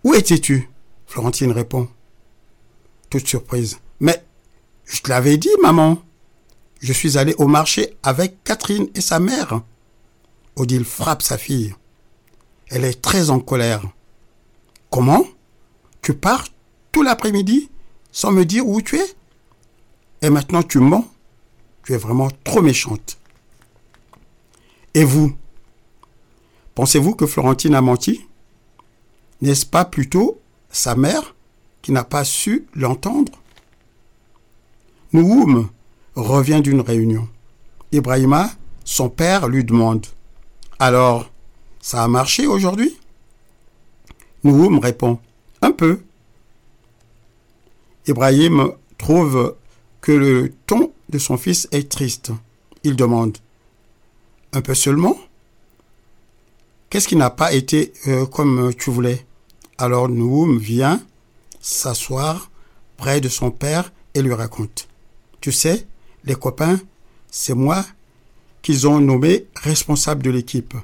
Où 0.03 0.15
étais-tu? 0.15 0.71
Florentine 1.07 1.53
répond, 1.53 1.89
toute 3.11 3.27
surprise. 3.27 3.81
Mais 4.01 4.25
je 4.87 5.03
te 5.03 5.11
l'avais 5.11 5.37
dit, 5.37 5.55
maman. 5.61 6.03
Je 6.81 6.95
suis 6.95 7.19
allé 7.19 7.35
au 7.37 7.49
marché 7.49 7.99
avec 8.03 8.43
Catherine 8.45 8.89
et 8.95 9.03
sa 9.03 9.21
mère. 9.21 9.61
Odile 10.57 10.87
frappe 10.87 11.23
sa 11.23 11.37
fille. 11.37 11.75
Elle 12.69 12.85
est 12.85 13.03
très 13.03 13.29
en 13.29 13.41
colère. 13.41 13.83
Comment? 14.89 15.27
Tu 16.01 16.15
pars 16.15 16.47
tout 16.93 17.03
l'après-midi 17.03 17.71
sans 18.11 18.33
me 18.33 18.47
dire 18.47 18.67
où 18.67 18.81
tu 18.81 18.97
es? 18.97 19.18
Et 20.23 20.31
maintenant 20.31 20.63
tu 20.63 20.79
mens. 20.79 21.07
Tu 21.85 21.95
es 21.95 21.97
vraiment 21.97 22.29
trop 22.45 22.61
méchante. 22.61 23.19
Et 24.95 25.05
vous? 25.05 25.35
Pensez-vous 26.75 27.15
que 27.15 27.27
Florentine 27.27 27.75
a 27.75 27.81
menti? 27.81 28.27
N'est-ce 29.41 29.65
pas 29.67 29.85
plutôt 29.85 30.41
sa 30.71 30.97
mère 30.97 31.35
qui 31.83 31.93
n'a 31.93 32.05
pas 32.05 32.25
su 32.25 32.67
l'entendre? 32.75 33.33
Nouhoum 35.13 35.71
revient 36.15 36.61
d'une 36.61 36.81
réunion. 36.81 37.29
Ibrahima, 37.93 38.51
son 38.85 39.09
père, 39.09 39.49
lui 39.49 39.65
demande. 39.65 40.07
Alors, 40.79 41.31
ça 41.81 42.05
a 42.05 42.09
marché 42.09 42.47
aujourd'hui? 42.47 42.99
Nouhoum 44.45 44.79
répond. 44.79 45.19
Un 45.63 45.73
peu. 45.73 46.01
Ibrahim 48.07 48.73
trouve 48.99 49.57
que 50.01 50.13
le 50.13 50.53
ton 50.67 50.93
de 51.09 51.19
son 51.19 51.37
fils 51.37 51.69
est 51.73 51.91
triste. 51.91 52.33
Il 52.85 52.97
demande 52.97 53.39
Un 54.53 54.61
peu 54.61 54.75
seulement? 54.75 55.17
Qu'est-ce 56.91 57.09
qui 57.09 57.17
n'a 57.17 57.31
pas 57.31 57.53
été 57.53 57.93
euh, 58.07 58.25
comme 58.27 58.73
tu 58.75 58.91
voulais? 58.91 59.27
Alors 59.77 60.09
Nouhoum 60.09 60.59
vient 60.59 61.03
s'asseoir 61.61 62.51
près 62.97 63.21
de 63.21 63.29
son 63.29 63.51
père 63.51 63.93
et 64.15 64.23
lui 64.23 64.33
raconte. 64.33 64.89
Tu 65.41 65.53
sais, 65.53 65.87
les 66.25 66.35
copains, 66.35 66.81
c'est 67.31 67.55
moi 67.55 67.85
qu'ils 68.63 68.89
ont 68.89 69.01
nommé 69.01 69.47
responsable 69.55 70.23
de 70.23 70.31
l'équipe. 70.31 70.75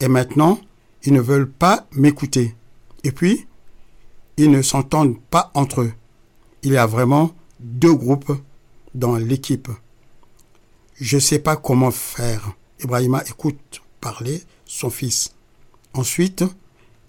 Et 0.00 0.08
maintenant, 0.08 0.58
ils 1.02 1.12
ne 1.12 1.20
veulent 1.20 1.50
pas 1.50 1.86
m'écouter. 1.92 2.54
Et 3.02 3.12
puis, 3.12 3.46
ils 4.36 4.50
ne 4.50 4.62
s'entendent 4.62 5.20
pas 5.30 5.50
entre 5.54 5.82
eux. 5.82 5.92
Il 6.62 6.72
y 6.72 6.76
a 6.76 6.86
vraiment 6.86 7.32
deux 7.64 7.94
groupes 7.94 8.32
dans 8.94 9.16
l'équipe. 9.16 9.68
Je 11.00 11.16
ne 11.16 11.20
sais 11.20 11.38
pas 11.38 11.56
comment 11.56 11.90
faire. 11.90 12.52
Ibrahima 12.82 13.22
écoute 13.26 13.82
parler 14.00 14.42
son 14.66 14.90
fils. 14.90 15.34
Ensuite, 15.94 16.44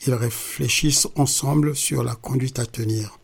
ils 0.08 0.14
réfléchissent 0.14 1.08
ensemble 1.16 1.76
sur 1.76 2.04
la 2.04 2.16
conduite 2.16 2.60
à 2.60 2.66
tenir. 2.66 3.20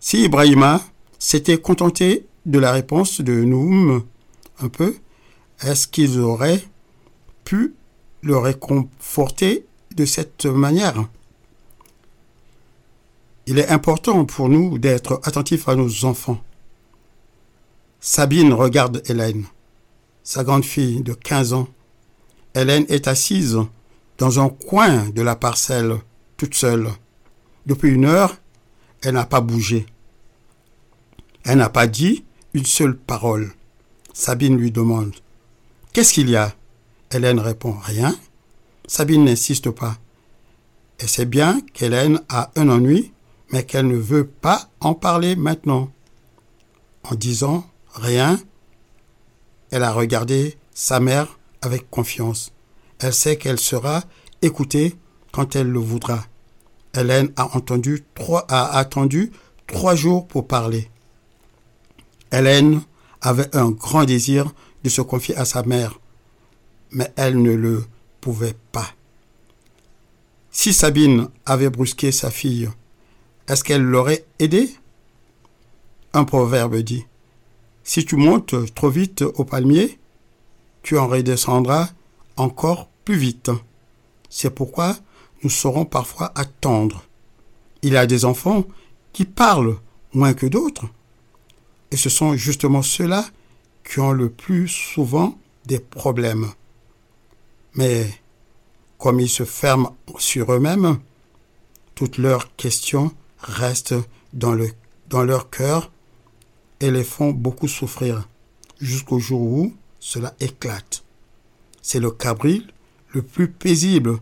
Si 0.00 0.24
Ibrahima 0.24 0.80
s'était 1.18 1.58
contenté 1.58 2.26
de 2.46 2.58
la 2.60 2.70
réponse 2.70 3.20
de 3.20 3.42
Noum 3.42 4.04
un 4.60 4.68
peu, 4.68 4.94
est-ce 5.60 5.88
qu'ils 5.88 6.20
auraient 6.20 6.62
pu 7.44 7.74
le 8.22 8.36
réconforter 8.38 9.66
de 9.96 10.04
cette 10.04 10.46
manière? 10.46 11.08
Il 13.50 13.58
est 13.58 13.70
important 13.70 14.26
pour 14.26 14.50
nous 14.50 14.76
d'être 14.76 15.22
attentifs 15.24 15.70
à 15.70 15.74
nos 15.74 16.04
enfants. 16.04 16.38
Sabine 17.98 18.52
regarde 18.52 19.02
Hélène, 19.06 19.46
sa 20.22 20.44
grande 20.44 20.66
fille 20.66 21.02
de 21.02 21.14
15 21.14 21.54
ans. 21.54 21.66
Hélène 22.54 22.84
est 22.90 23.08
assise 23.08 23.58
dans 24.18 24.38
un 24.38 24.50
coin 24.50 25.08
de 25.08 25.22
la 25.22 25.34
parcelle, 25.34 25.94
toute 26.36 26.52
seule. 26.52 26.90
Depuis 27.64 27.90
une 27.90 28.04
heure, 28.04 28.36
elle 29.00 29.14
n'a 29.14 29.24
pas 29.24 29.40
bougé. 29.40 29.86
Elle 31.44 31.56
n'a 31.56 31.70
pas 31.70 31.86
dit 31.86 32.26
une 32.52 32.66
seule 32.66 32.98
parole. 32.98 33.54
Sabine 34.12 34.58
lui 34.58 34.72
demande 34.72 35.14
Qu'est-ce 35.94 36.12
qu'il 36.12 36.28
y 36.28 36.36
a? 36.36 36.54
Hélène 37.10 37.40
répond 37.40 37.74
Rien. 37.82 38.14
Sabine 38.86 39.24
n'insiste 39.24 39.70
pas. 39.70 39.96
Elle 40.98 41.08
sait 41.08 41.24
bien 41.24 41.62
qu'Hélène 41.72 42.20
a 42.28 42.50
un 42.54 42.68
ennui, 42.68 43.10
mais 43.50 43.64
qu'elle 43.64 43.86
ne 43.86 43.96
veut 43.96 44.26
pas 44.26 44.68
en 44.80 44.94
parler 44.94 45.36
maintenant. 45.36 45.90
En 47.04 47.14
disant 47.14 47.66
rien, 47.94 48.38
elle 49.70 49.82
a 49.82 49.92
regardé 49.92 50.56
sa 50.74 51.00
mère 51.00 51.38
avec 51.62 51.90
confiance. 51.90 52.52
Elle 52.98 53.14
sait 53.14 53.36
qu'elle 53.36 53.58
sera 53.58 54.04
écoutée 54.42 54.96
quand 55.32 55.56
elle 55.56 55.68
le 55.68 55.78
voudra. 55.78 56.24
Hélène 56.94 57.32
a, 57.36 57.48
a 58.48 58.78
attendu 58.78 59.32
trois 59.66 59.94
jours 59.94 60.26
pour 60.26 60.46
parler. 60.46 60.90
Hélène 62.32 62.82
avait 63.20 63.54
un 63.56 63.70
grand 63.70 64.04
désir 64.04 64.52
de 64.84 64.88
se 64.88 65.00
confier 65.00 65.36
à 65.36 65.44
sa 65.44 65.62
mère, 65.62 66.00
mais 66.90 67.12
elle 67.16 67.40
ne 67.40 67.52
le 67.52 67.84
pouvait 68.20 68.56
pas. 68.72 68.88
Si 70.50 70.72
Sabine 70.72 71.28
avait 71.46 71.70
brusqué 71.70 72.10
sa 72.10 72.30
fille, 72.30 72.68
est-ce 73.48 73.64
qu'elle 73.64 73.82
l'aurait 73.82 74.26
aidée 74.38 74.70
Un 76.12 76.24
proverbe 76.24 76.76
dit 76.76 77.06
Si 77.82 78.04
tu 78.04 78.16
montes 78.16 78.54
trop 78.74 78.90
vite 78.90 79.22
au 79.22 79.44
palmier, 79.44 79.98
tu 80.82 80.98
en 80.98 81.08
redescendras 81.08 81.88
encore 82.36 82.88
plus 83.04 83.16
vite. 83.16 83.50
C'est 84.28 84.54
pourquoi 84.54 84.96
nous 85.42 85.50
saurons 85.50 85.86
parfois 85.86 86.30
attendre. 86.34 87.04
Il 87.82 87.94
y 87.94 87.96
a 87.96 88.06
des 88.06 88.26
enfants 88.26 88.64
qui 89.12 89.24
parlent 89.24 89.78
moins 90.12 90.34
que 90.34 90.46
d'autres. 90.46 90.86
Et 91.90 91.96
ce 91.96 92.10
sont 92.10 92.34
justement 92.36 92.82
ceux-là 92.82 93.24
qui 93.82 94.00
ont 94.00 94.12
le 94.12 94.28
plus 94.28 94.68
souvent 94.68 95.38
des 95.64 95.78
problèmes. 95.78 96.48
Mais 97.74 98.06
comme 98.98 99.20
ils 99.20 99.28
se 99.30 99.44
ferment 99.44 99.96
sur 100.18 100.52
eux-mêmes, 100.52 100.98
toutes 101.94 102.18
leurs 102.18 102.54
questions 102.56 103.12
restent 103.40 103.94
dans, 104.32 104.52
le, 104.52 104.70
dans 105.08 105.22
leur 105.22 105.50
cœur 105.50 105.90
et 106.80 106.90
les 106.90 107.04
font 107.04 107.30
beaucoup 107.30 107.68
souffrir 107.68 108.28
jusqu'au 108.80 109.18
jour 109.18 109.40
où 109.40 109.74
cela 110.00 110.34
éclate. 110.40 111.02
c'est 111.82 112.00
le 112.00 112.10
cabri 112.10 112.66
le 113.10 113.22
plus 113.22 113.48
paisible 113.48 114.18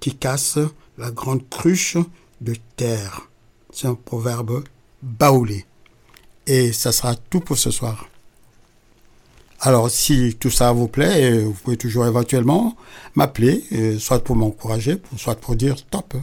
qui 0.00 0.14
casse 0.14 0.58
la 0.98 1.10
grande 1.10 1.48
cruche 1.48 1.96
de 2.40 2.54
terre. 2.76 3.28
C'est 3.72 3.86
un 3.86 3.94
proverbe 3.94 4.64
baoulé. 5.02 5.64
Et 6.46 6.72
ça 6.72 6.92
sera 6.92 7.16
tout 7.16 7.40
pour 7.40 7.58
ce 7.58 7.70
soir. 7.70 8.08
Alors, 9.60 9.90
si 9.90 10.36
tout 10.38 10.50
ça 10.50 10.72
vous 10.72 10.86
plaît, 10.86 11.32
euh, 11.32 11.44
vous 11.44 11.52
pouvez 11.54 11.76
toujours 11.76 12.06
éventuellement 12.06 12.76
m'appeler, 13.14 13.64
euh, 13.72 13.98
soit 13.98 14.22
pour 14.22 14.36
m'encourager, 14.36 15.00
soit 15.16 15.34
pour 15.34 15.56
dire 15.56 15.78
stop. 15.78 16.14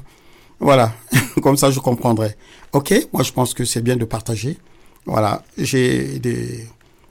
Voilà, 0.64 0.94
comme 1.44 1.58
ça 1.58 1.72
je 1.72 1.80
comprendrai. 1.82 2.38
Ok, 2.72 2.94
moi 3.12 3.22
je 3.24 3.34
pense 3.34 3.54
que 3.54 3.66
c'est 3.66 3.82
bien 3.82 3.98
de 3.98 4.06
partager. 4.06 4.58
Voilà, 5.06 5.44
j'ai 5.58 6.20
des, 6.20 6.66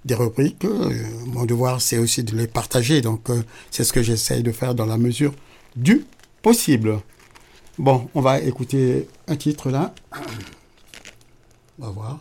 des 0.07 0.14
rubriques. 0.14 0.64
euh, 0.64 0.90
mon 1.26 1.44
devoir 1.44 1.82
c'est 1.82 1.98
aussi 1.98 2.24
de 2.24 2.34
les 2.34 2.46
partager. 2.46 3.03
Donc 3.03 3.28
euh, 3.28 3.42
c'est 3.70 3.84
ce 3.84 3.92
que 3.92 4.03
j'essaye 4.03 4.42
de 4.42 4.53
faire 4.53 4.74
dans 4.74 4.86
la 4.86 4.96
mesure 4.96 5.34
du 5.76 6.07
possible. 6.40 7.00
Bon, 7.78 8.09
on 8.14 8.22
va 8.22 8.40
écouter 8.40 9.07
un 9.28 9.36
titre 9.36 9.70
là. 9.70 9.94
On 11.78 11.86
va 11.86 11.90
voir. 11.90 12.18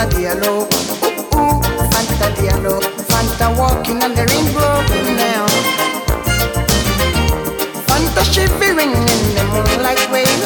Fanta 0.00 0.16
Diallo. 0.16 0.66
Ooh, 1.04 1.36
ooh, 1.36 1.60
Fanta 1.92 2.30
Diallo. 2.32 2.80
Fanta 3.04 3.54
walking 3.54 4.02
on 4.02 4.14
the 4.14 4.24
rainbow 4.32 4.80
now. 5.12 5.44
Fanta 7.84 8.24
shivering 8.24 8.92
in 8.96 9.34
the 9.36 9.44
moonlight 9.52 10.00
wave. 10.10 10.42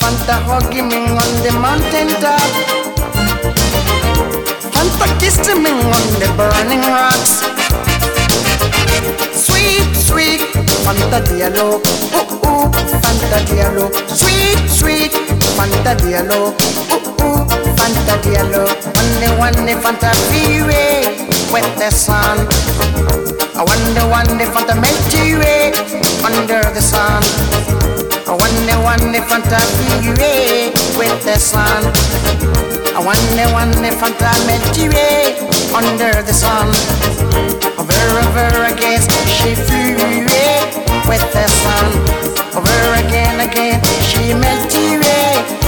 Fanta 0.00 0.34
hugging 0.50 0.88
me 0.88 1.14
on 1.14 1.30
the 1.46 1.52
mountain 1.62 2.08
top. 2.18 2.42
Fanta 4.74 5.06
kissing 5.20 5.62
me 5.62 5.70
on 5.70 6.06
the 6.18 6.26
burning 6.34 6.82
rocks. 6.90 7.46
Sweet, 9.30 9.86
sweet, 9.94 10.40
Fanta 10.82 11.22
Diallo. 11.22 11.78
Ooh, 12.18 12.48
ooh, 12.48 12.66
Fanta 12.98 13.38
Diallo. 13.46 13.94
Sweet, 14.10 14.58
sweet, 14.68 15.12
Fanta 15.54 15.94
Diallo. 15.94 16.87
Ooh, 17.22 17.44
Fanta 17.78 18.14
Diallo. 18.22 18.64
One 19.38 19.54
one 19.54 19.68
Fanta 19.82 20.10
freeway 20.28 21.04
with 21.52 21.68
the 21.78 21.90
sun. 21.90 22.46
I 23.56 23.62
wonder 23.62 24.06
one 24.08 24.26
Fanta 24.52 24.74
Milky 24.80 25.34
Way 25.34 25.72
under 26.24 26.62
the 26.74 26.80
sun. 26.80 27.22
I 28.26 28.34
wonder 28.34 28.78
one 28.82 29.14
Fanta 29.28 29.58
freeway 29.76 30.70
with 30.98 31.24
the 31.24 31.38
sun. 31.38 31.82
I 32.94 33.00
wonder 33.00 33.46
one 33.52 33.72
Fanta 33.72 34.30
Milky 34.46 34.88
Way 34.88 35.38
under 35.74 36.22
the 36.22 36.32
sun. 36.32 36.68
Over, 37.78 38.02
over 38.26 38.64
again, 38.72 39.00
she 39.26 39.54
flew 39.54 39.96
away 39.96 40.62
with 41.08 41.24
the 41.32 41.46
sun. 41.48 41.88
Over 42.54 43.06
again, 43.06 43.40
again, 43.40 43.82
she 44.02 44.34
melted 44.34 44.98
away 44.98 45.67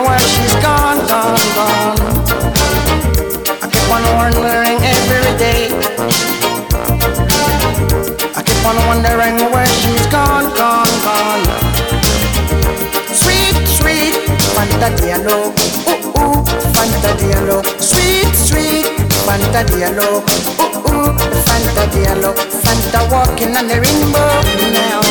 Fanta 14.81 14.99
Diallo. 14.99 15.53
Ooh, 15.85 16.09
ooh, 16.17 16.43
Fanta 16.73 17.13
Diallo. 17.13 17.61
Sweet, 17.77 18.33
sweet, 18.33 18.87
Fanta 19.27 19.61
Diallo. 19.63 20.23
Ooh, 20.57 20.89
ooh, 20.89 21.13
Fanta 21.45 21.85
Diallo. 21.93 22.33
Fanta 22.65 23.05
walking 23.11 23.55
on 23.55 23.67
the 23.67 23.77
rainbow 23.77 24.41
now. 24.73 25.01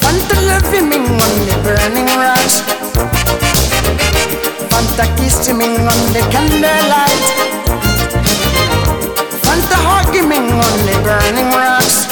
Fanta 0.00 0.40
loving 0.48 0.88
me 0.88 0.96
on 0.96 1.34
the 1.44 1.54
burning 1.60 2.08
rocks. 2.16 2.64
Fanta 4.72 5.04
kissing 5.20 5.58
me 5.58 5.66
on 5.84 6.00
the 6.16 6.24
candlelight. 6.32 7.24
Fanta 9.44 9.76
hugging 9.84 10.30
me 10.30 10.38
on 10.38 10.78
the 10.88 10.96
burning 11.04 11.52
rocks. 11.52 12.08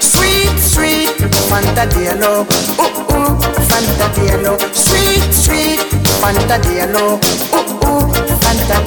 Sweet, 0.00 0.58
sweet, 0.58 1.10
Fanta 1.50 1.84
Diallo. 1.92 2.73
Ooh, 3.74 3.80
ooh, 3.80 3.94
Fanta 3.98 4.08
Diallo. 4.14 4.56
Sweet, 4.72 5.32
sweet, 5.32 5.80
Fanta 6.20 6.58
Diallo. 6.58 7.18
Ooh, 7.54 7.88
ooh, 7.88 8.38
Fanta 8.40 8.78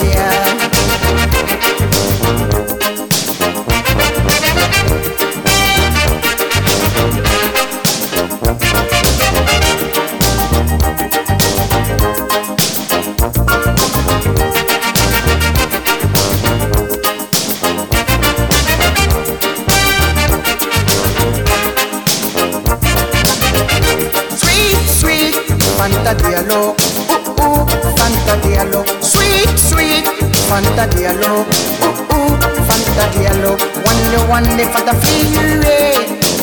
Diallo. 26.48 26.76
Ooh, 27.12 27.44
ooh, 27.44 27.66
Fanta 27.98 28.40
Diallo. 28.42 28.86
Sweet, 29.02 29.52
sweet, 29.60 30.06
Fanta 30.48 30.88
Diallo. 30.88 31.44
Ooh, 31.84 32.16
ooh, 32.16 32.38
Fanta 32.68 33.06
Diallo. 33.12 33.58
Wonder, 33.84 34.24
wonder, 34.30 34.66
Fanta 34.72 34.94
flee 34.96 35.36
away 35.36 35.92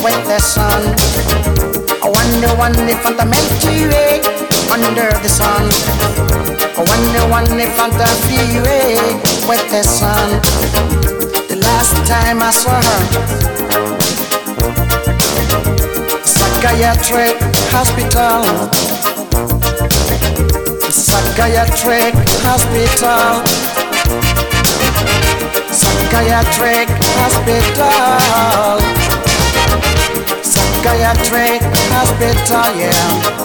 with 0.03 0.21
the 0.27 0.39
sun. 0.39 0.93
I 2.03 2.07
wonder, 2.07 2.53
wonder, 2.55 2.93
Fanta 3.01 3.25
melt 3.25 3.63
away 3.65 4.21
eh, 4.21 4.73
under 4.73 5.09
the 5.23 5.29
sun. 5.29 5.65
I 6.77 6.83
wonder, 6.85 7.25
wonder, 7.31 7.65
Fanta 7.73 8.05
flee 8.25 8.59
away 8.59 8.97
with 9.49 9.65
the 9.71 9.81
sun. 9.81 10.39
The 11.49 11.57
last 11.65 11.95
time 12.05 12.43
I 12.43 12.51
saw 12.51 12.77
her. 12.77 13.01
Psychiatric 16.23 17.41
hospital. 17.73 18.84
Psychiatric 20.89 22.13
hospital. 22.47 23.43
Psychiatric 25.71 26.87
hospital. 27.19 28.79
Psychiatric 30.41 31.61
hospital, 31.91 32.67
yeah. 32.79 33.35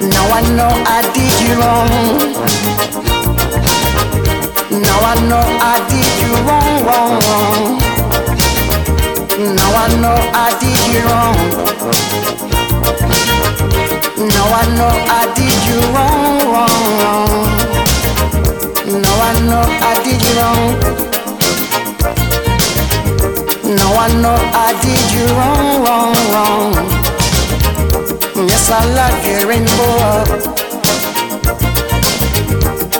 Now 0.00 0.26
I 0.30 0.40
know 0.54 0.72
I 0.86 1.02
did 1.14 1.34
you 1.42 1.54
wrong. 1.58 1.90
Now 4.80 5.00
I 5.00 5.14
know 5.28 5.44
I 5.60 5.74
did 5.90 6.12
you 6.22 6.32
wrong, 6.46 6.72
wrong, 6.86 7.12
wrong. 7.20 7.99
Now 9.40 9.72
I 9.72 9.88
know 10.02 10.16
I 10.36 10.52
did 10.60 10.80
you 10.92 11.00
wrong. 11.08 11.38
Now 14.28 14.48
I 14.52 14.66
know 14.76 14.92
I 15.08 15.32
did 15.34 15.58
you 15.64 15.80
wrong, 15.96 16.44
wrong, 16.52 16.84
wrong. 17.00 17.32
No, 19.00 19.12
I 19.16 19.32
know 19.48 19.64
I 19.64 19.96
did 20.04 20.20
you 20.20 20.34
wrong. 20.36 20.76
No, 23.64 23.86
I 23.96 24.12
know 24.20 24.36
I 24.52 24.76
did 24.84 25.06
you 25.16 25.24
wrong, 25.38 25.68
wrong, 25.86 26.14
wrong. 26.34 26.72
Yes, 28.46 28.68
I 28.70 28.84
love 28.92 29.24
your 29.26 29.48
rainbow. 29.48 30.50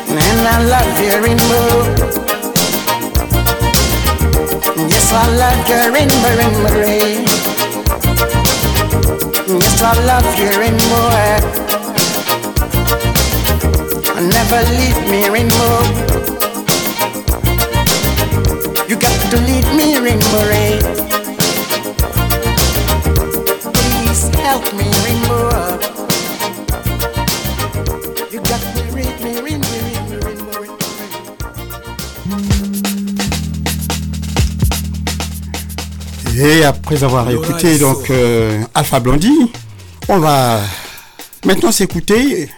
And 0.09 0.49
I 0.49 0.57
love 0.65 1.01
your 1.05 1.21
rainbow. 1.21 2.20
I 5.13 5.27
love 5.37 5.69
you 5.69 5.93
rainbow, 5.93 6.39
in 6.39 6.63
my 6.63 6.71
grave. 6.71 7.27
Yes, 9.49 9.83
I 9.83 9.93
love 10.07 10.39
you 10.39 10.51
in 10.63 10.77
more. 10.89 11.41
Never 14.23 14.61
leave 14.79 15.01
me 15.11 15.29
in. 15.29 15.83
You 18.89 18.97
got 18.97 19.31
to 19.31 19.37
leave 19.41 19.75
me 19.75 19.99
rainbow. 19.99 20.49
more. 20.49 21.10
Et 36.43 36.65
après 36.65 37.03
avoir 37.05 37.29
écouté 37.31 37.79
donc 37.79 38.09
euh, 38.11 38.63
Alpha 38.75 38.99
Blondie, 38.99 39.53
on 40.09 40.19
va 40.19 40.59
maintenant 41.45 41.71
s'écouter 41.71 42.49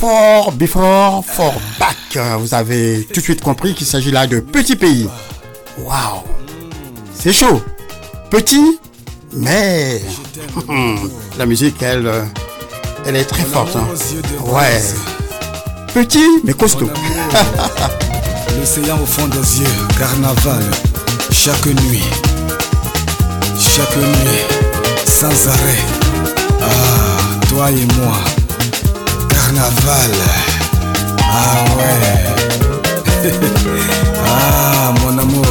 For 0.00 0.50
Before 0.52 1.24
For 1.24 1.54
Back. 1.78 2.18
Vous 2.40 2.52
avez 2.54 3.06
tout 3.12 3.20
de 3.20 3.24
suite 3.24 3.40
compris 3.42 3.74
qu'il 3.74 3.86
s'agit 3.86 4.10
là 4.10 4.26
de 4.26 4.40
Petit 4.40 4.74
Pays. 4.74 5.08
Waouh, 5.78 6.22
c'est 7.16 7.32
chaud. 7.32 7.62
Petit, 8.30 8.78
mais 9.32 10.02
la 11.38 11.46
musique, 11.46 11.80
elle, 11.80 12.06
euh, 12.08 12.22
elle 13.06 13.14
est 13.16 13.24
très 13.24 13.44
forte. 13.44 13.76
hein. 13.76 13.86
Ouais. 14.46 14.82
Petit, 15.94 16.26
mais 16.44 16.54
costaud. 16.54 16.90
L'océan 18.58 18.98
au 19.00 19.06
fond 19.06 19.26
des 19.28 19.60
yeux, 19.60 19.66
carnaval, 19.98 20.64
chaque 21.46 21.66
nuit, 21.66 22.02
chaque 23.56 23.96
nuit, 23.96 24.42
sans 25.06 25.48
arrêt. 25.48 25.78
Ah, 26.60 27.46
toi 27.48 27.70
et 27.70 27.86
moi, 27.94 28.16
carnaval. 29.28 30.10
Ah 31.22 31.64
ouais. 31.76 33.30
ah, 34.26 34.92
mon 35.04 35.18
amour. 35.18 35.46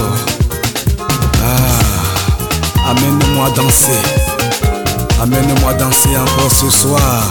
Ah, 1.46 2.89
amène-moi 2.89 3.50
danser. 3.56 4.04
Amène-moi 5.22 5.74
danser 5.76 6.18
encore 6.18 6.52
ce 6.52 6.70
soir, 6.70 7.24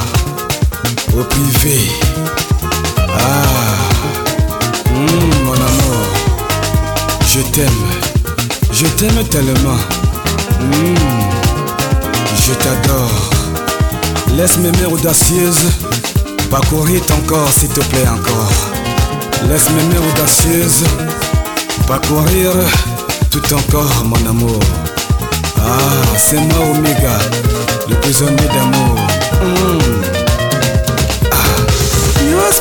au 1.14 1.22
privé. 1.24 1.90
Ah. 3.10 3.74
Mmh, 4.90 5.44
mon 5.44 5.52
amour, 5.52 6.06
je 7.26 7.40
t'aime, 7.52 7.93
je 8.74 8.86
t'aime 8.86 9.22
tellement. 9.30 9.78
Mmh, 10.60 10.94
je 12.34 12.52
t'adore. 12.54 13.30
Laisse 14.36 14.58
mes 14.58 14.72
mains 14.72 14.92
audacieuses 14.92 15.70
parcourir 16.50 17.00
ton 17.06 17.18
corps, 17.26 17.50
s'il 17.52 17.68
te 17.68 17.80
plaît 17.80 18.08
encore. 18.08 18.52
Laisse 19.48 19.70
mes 19.70 19.82
mains 19.84 20.02
audacieuses 20.12 20.84
parcourir 21.86 22.50
tout 23.30 23.40
ton 23.40 23.60
corps, 23.70 24.04
mon 24.04 24.28
amour. 24.28 24.60
Ah, 25.58 26.02
c'est 26.16 26.40
moi 26.40 26.66
Omega, 26.72 27.18
le 27.88 27.94
prisonnier 28.00 28.48
d'amour. 28.48 28.96
Mmh. 29.40 30.14
yos 32.30 32.60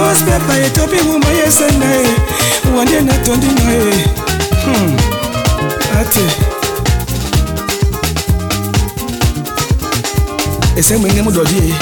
yos 0.00 0.22
papa 0.22 0.58
etopi 0.58 0.96
muma 1.04 1.28
yesena 1.28 1.86
ye 1.94 2.06
wande 2.76 3.00
natondi 3.00 3.46
no 3.46 3.72
ye. 3.72 4.04
Hmm. 4.64 4.96
ate. 6.00 6.24
Ese 10.76 10.96
mwenge 10.96 11.22
mudodi 11.22 11.54
ye. 11.54 11.74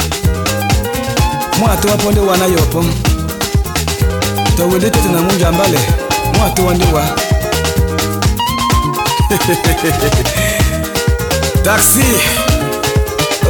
Mo 1.59 1.67
atowa 1.71 1.97
ponde 1.97 2.19
wana 2.19 2.45
yopo 2.45 2.85
towende 4.57 4.89
tete 4.89 5.09
na 5.09 5.21
munja 5.21 5.51
mbale. 5.51 5.79
Mo 6.37 6.45
atowa 6.45 6.73
nde 6.73 6.85
wa. 6.93 7.03
Taxi. 11.63 12.03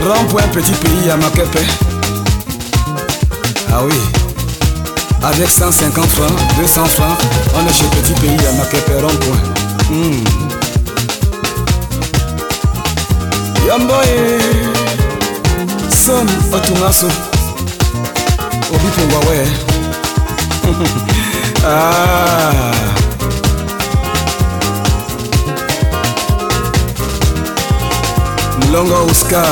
Rond-point 0.06 0.48
petit 0.54 0.72
pays 0.80 1.10
à 1.12 1.18
makepe 1.18 1.60
ah 3.72 3.84
oui 3.86 3.94
avec 5.24 5.50
150 5.50 6.06
francs 6.06 6.32
200 6.58 6.86
francs 6.86 7.18
on 7.56 7.68
est 7.68 7.74
chez 7.74 7.86
petit 7.86 8.14
pays 8.22 8.48
à 8.48 8.52
makepe 8.54 8.92
rond-point 9.02 9.42
hmm. 9.90 10.24
yamboye 13.68 14.40
son 15.90 16.28
otungaso 16.56 17.08
obipungwa 18.74 19.20
we 19.30 19.40
ah. 21.66 22.72
Mlongo 28.70 29.10
Oscar. 29.10 29.46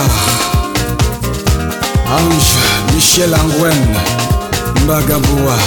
Ange 2.09 2.55
Michel 2.93 3.33
Angwen 3.33 4.36
Mbagabua 4.87 5.57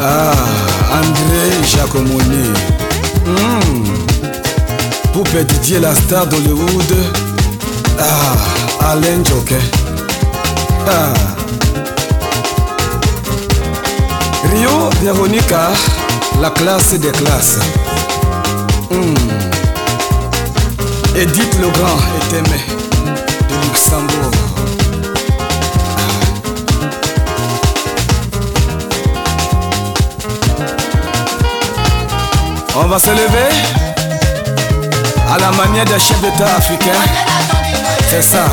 Ah 0.00 0.32
André 0.98 1.50
Jacomoni 1.76 2.48
mm. 3.26 3.84
Poupe 5.12 5.44
Didier 5.44 5.80
la 5.80 5.94
star 5.94 6.26
d'Hollywood 6.26 6.94
Ah 7.98 8.92
Alain 8.92 9.22
Joker 9.24 9.60
ah. 10.88 11.12
Rio 14.54 14.88
Veronica 15.02 15.68
La 16.40 16.48
classe 16.48 16.94
des 16.94 17.12
classes 17.12 17.58
mm. 18.90 19.14
Edith 21.14 21.58
Legrand 21.60 21.98
est 22.22 22.36
aimé 22.38 22.60
de 23.50 23.66
Luxembourg. 23.66 24.37
On 32.80 32.86
va 32.86 32.96
se 32.96 33.10
lever 33.10 33.48
à 35.28 35.36
la 35.38 35.50
manière 35.50 35.84
des 35.84 35.98
chefs 35.98 36.20
d'État 36.20 36.46
africains. 36.56 36.92
C'est 38.08 38.22
ça. 38.22 38.44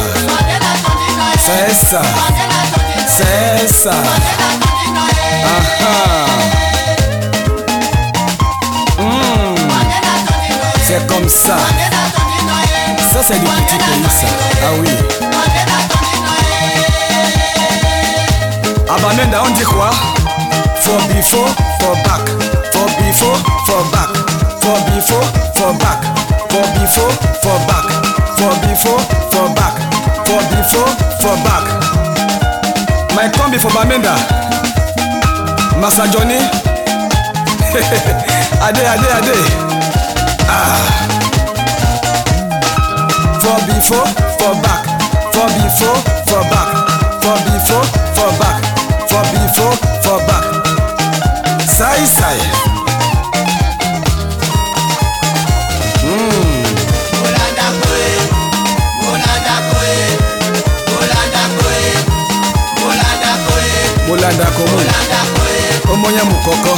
C'est 1.37 1.71
ça. 1.73 2.01
C'est 3.07 3.67
ça. 3.67 3.91
Ah 5.45 5.61
ah. 5.81 6.25
Hmm. 8.99 9.55
C'est 10.83 11.05
comme 11.05 11.29
ça. 11.29 11.57
Ça 13.13 13.21
c'est 13.21 13.39
du 13.39 13.45
petit 13.45 13.77
pays 13.77 14.09
ça. 14.09 14.27
Ah 14.63 14.73
oui. 14.79 14.89
Abamenda 18.89 19.43
on 19.45 19.51
dit 19.51 19.63
quoi? 19.63 19.91
For 20.81 20.97
before, 21.09 21.53
for 21.79 21.95
back. 22.03 22.44
For 22.85 23.01
before, 23.01 23.33
for 23.65 23.81
back. 23.89 24.13
For 24.61 24.77
before, 24.93 25.25
for 25.57 25.73
back. 25.81 26.05
For 26.53 26.61
before, 26.77 27.09
for 27.41 27.57
back. 27.65 27.85
For 28.37 28.53
before, 28.61 29.01
for 29.33 29.49
back. 29.57 29.73
For 30.21 30.37
before, 30.53 30.91
for 31.17 31.35
back. 31.41 31.65
My 33.15 33.25
combi 33.33 33.57
for 33.57 33.71
Bamenda. 33.73 34.13
Massa 35.81 36.05
Johnny. 36.13 36.37
ade, 38.61 38.85
ade, 38.85 39.09
ade. 39.17 39.37
Ah. 40.45 40.85
For 43.41 43.57
before, 43.65 44.05
for 44.37 44.53
back. 44.61 44.85
For 45.33 45.47
before, 45.57 45.97
for 46.29 46.43
back. 46.53 46.69
For 47.23 47.33
before, 47.49 47.85
for 48.13 48.29
back. 48.37 48.61
For 49.09 49.23
before, 49.33 49.73
for 50.03 50.19
back. 50.27 50.45
Sai 51.65 52.05
sai. 52.05 52.54
Omonya 65.93 66.23
mokoko. 66.25 66.77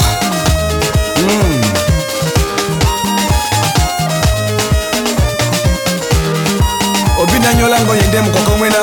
Mm. 1.18 1.62
obina 7.22 7.54
nyola 7.54 7.80
ngonye 7.82 8.02
nde 8.08 8.22
mokoko 8.22 8.58
mwena. 8.58 8.78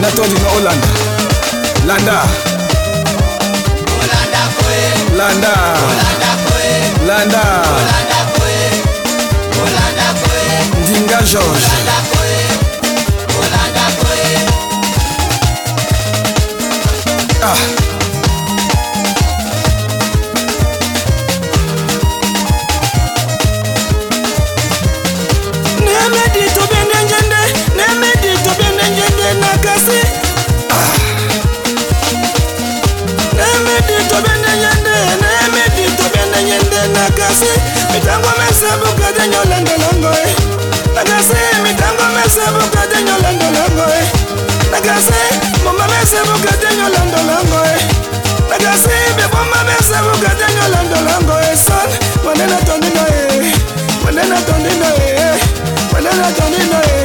Natondi 0.00 0.40
no 0.40 0.48
olanda 0.56 0.88
landa. 1.86 2.22
Landa. 5.18 5.54
Landa. 7.06 7.44
Ndinga 10.82 11.22
george 11.22 11.66
nakasi 36.92 37.50
mitango 37.92 38.28
mesebuka 38.38 39.12
denyolandolongoe 39.18 40.34
nakasi 40.94 41.40
mitango 41.62 42.04
mesebuka 42.16 42.86
denyolandolongoe 42.86 44.00
nagasi 44.74 45.20
bomamese 45.64 46.18
bokatenyo 46.28 46.86
landolango 46.94 47.60
e. 47.72 47.76
Nagasi 48.50 48.94
be 49.16 49.24
bomamese 49.32 49.96
bokatenyo 50.06 50.64
landolango 50.74 51.34
e. 51.48 51.56
Son 51.66 51.90
wanena 52.26 52.56
tondino 52.66 53.02
e. 53.06 53.54
Wanena 54.04 54.36
tondino 54.46 54.88
e. 55.06 55.38
Wanena 55.92 56.28
tondino 56.38 56.78
e. 56.94 56.98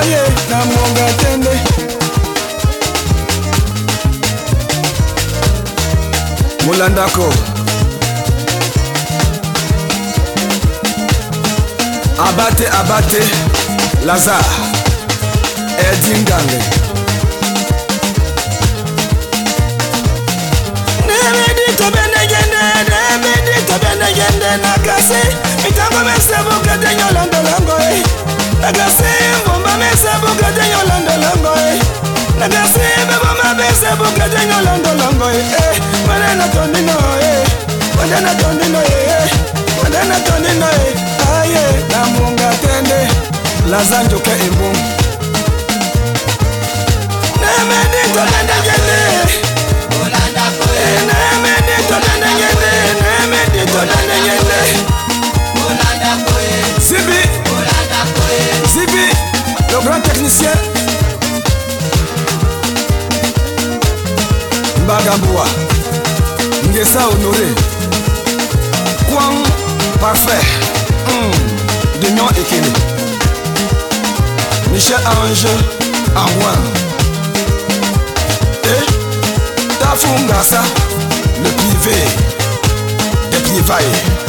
Aye 0.00 0.22
namonga 0.50 1.06
tende. 1.20 1.54
Molandako 6.66 7.32
abate 12.28 12.66
abate 12.80 13.22
lazare. 14.06 14.54
Edingange. 15.78 16.81
Nemedi 21.62 21.76
tobenegende 21.76 22.62
nemedi 22.90 23.66
tobenegende 23.66 24.56
nakasi 24.62 25.36
mitango 25.62 26.04
mesebuka 26.04 26.78
te 26.78 26.94
nyolandolongo 26.96 27.76
e 27.78 28.02
nakasi 28.60 29.10
mbumba 29.40 29.76
mesebuka 29.76 30.48
te 30.52 30.64
nyolandolongo 30.70 31.52
e 31.68 31.82
nakasi 32.38 32.86
beboma 33.08 33.54
mesebuka 33.54 34.28
te 34.28 34.46
nyolandolongo 34.46 35.30
e 35.30 35.80
manena 36.06 36.48
tondino 36.48 36.96
e 37.20 37.44
manena 37.96 38.34
tondino 38.34 38.80
e 38.80 39.30
manena 39.82 40.20
tondino 40.20 40.66
e 40.66 40.94
aye 41.36 41.64
namunga 41.90 42.50
tende 42.62 43.08
laza 43.70 44.02
njoke 44.02 44.30
embongo 44.30 44.78
nemedi 47.40 48.00
tobenegende 48.14 48.90
nemedi 48.96 49.41
technicien. 60.02 60.56
Mbagambua 64.84 65.46
ngesa 66.70 67.00
honoré. 67.06 67.48
Kwang 69.08 69.38
parfait. 70.00 70.44
Mm. 71.08 71.32
demion 72.00 72.28
ekele 72.30 72.72
michel 74.72 74.96
ange 75.06 75.52
angoin 76.16 76.58
et 78.64 79.78
tafungasa 79.80 80.62
le 81.44 81.50
privé. 81.50 81.98
Des 83.30 83.38
privailles 83.38 84.21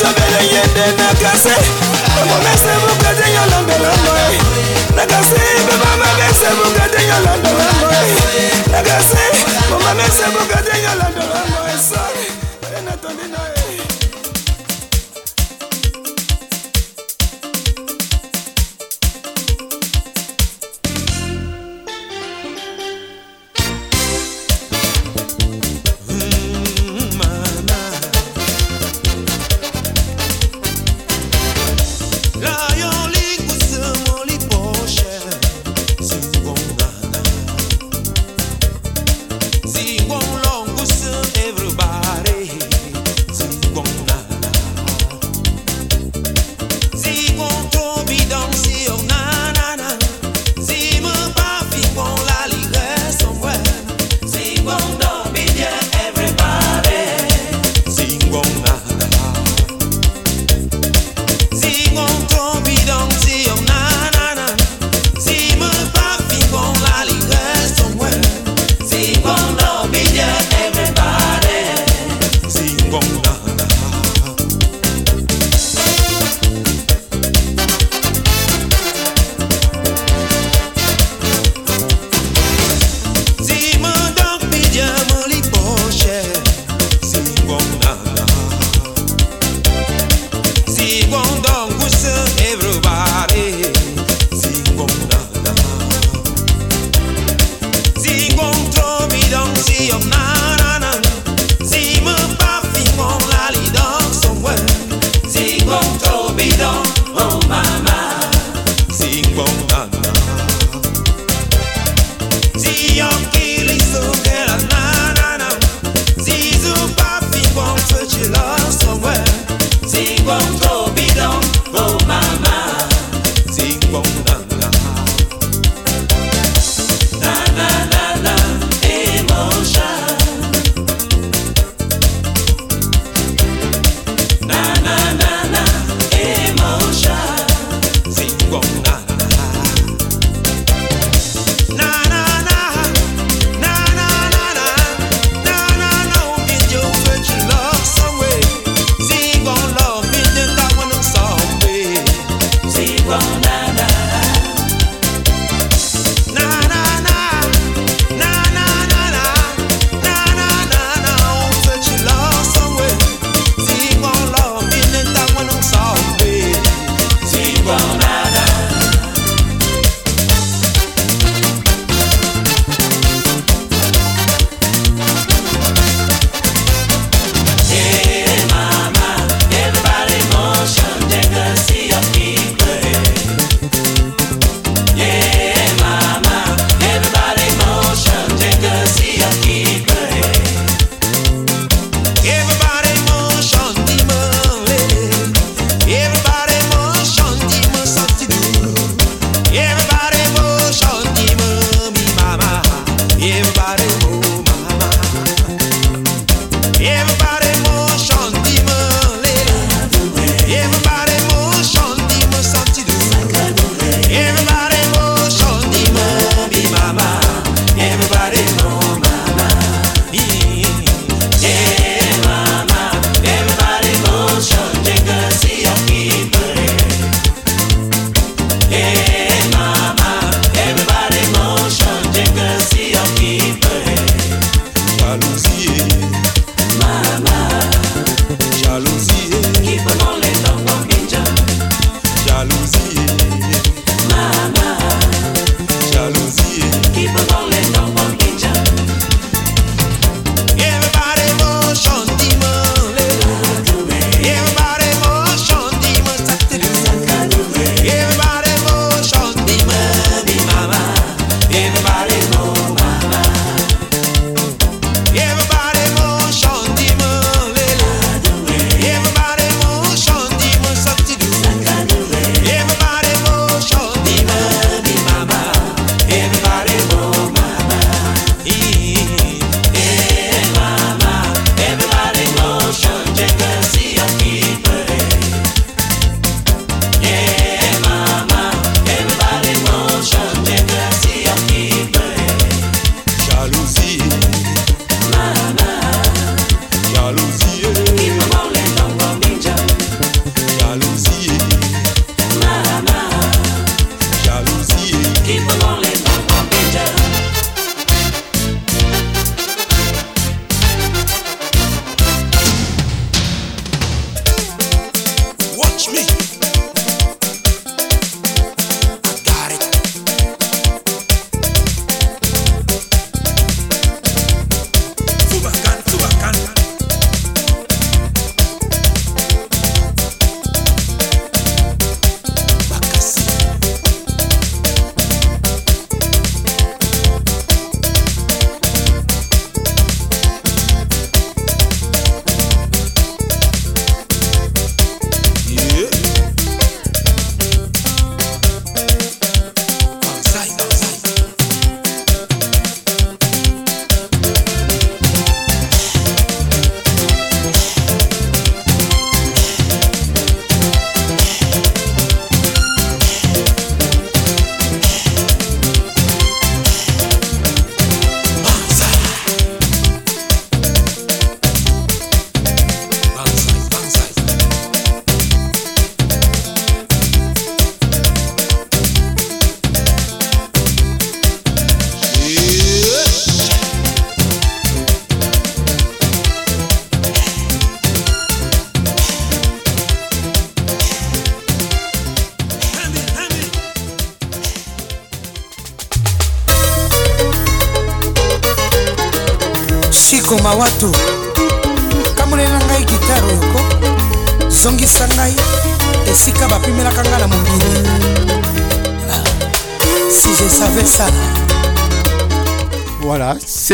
tobele 0.00 0.40
yende 0.52 0.84
na 0.98 1.08
kase. 1.22 1.54
Omomese 2.22 2.72
mokate 2.84 3.26
yolandela 3.36 3.90
moe 4.04 4.38
na 4.96 5.04
kase 5.06 5.40
bemamamese 5.66 6.48
mokate 6.58 7.00
yolandela 7.10 7.66
moe 7.80 8.02
na 8.72 8.80
kase 8.88 9.22
momamese 9.70 10.26
mokate 10.34 10.74
yolandela 10.84 11.40
moe 11.50 11.74
sori 11.88 12.26
enatondinae 12.78 13.59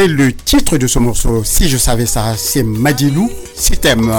c'est 0.07 0.13
le 0.13 0.33
titre 0.33 0.79
de 0.79 0.87
ce 0.87 1.01
morceau. 1.01 1.43
Si 1.43 1.69
je 1.69 1.77
savais 1.77 2.07
ça, 2.07 2.35
c'est 2.37 2.63
Madilou, 2.63 3.29
si 3.57 3.73
t'aimes. 3.73 4.15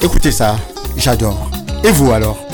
Écoutez 0.00 0.30
ça, 0.30 0.56
j'adore. 0.96 1.50
Et 1.82 1.90
vous 1.90 2.12
alors? 2.12 2.38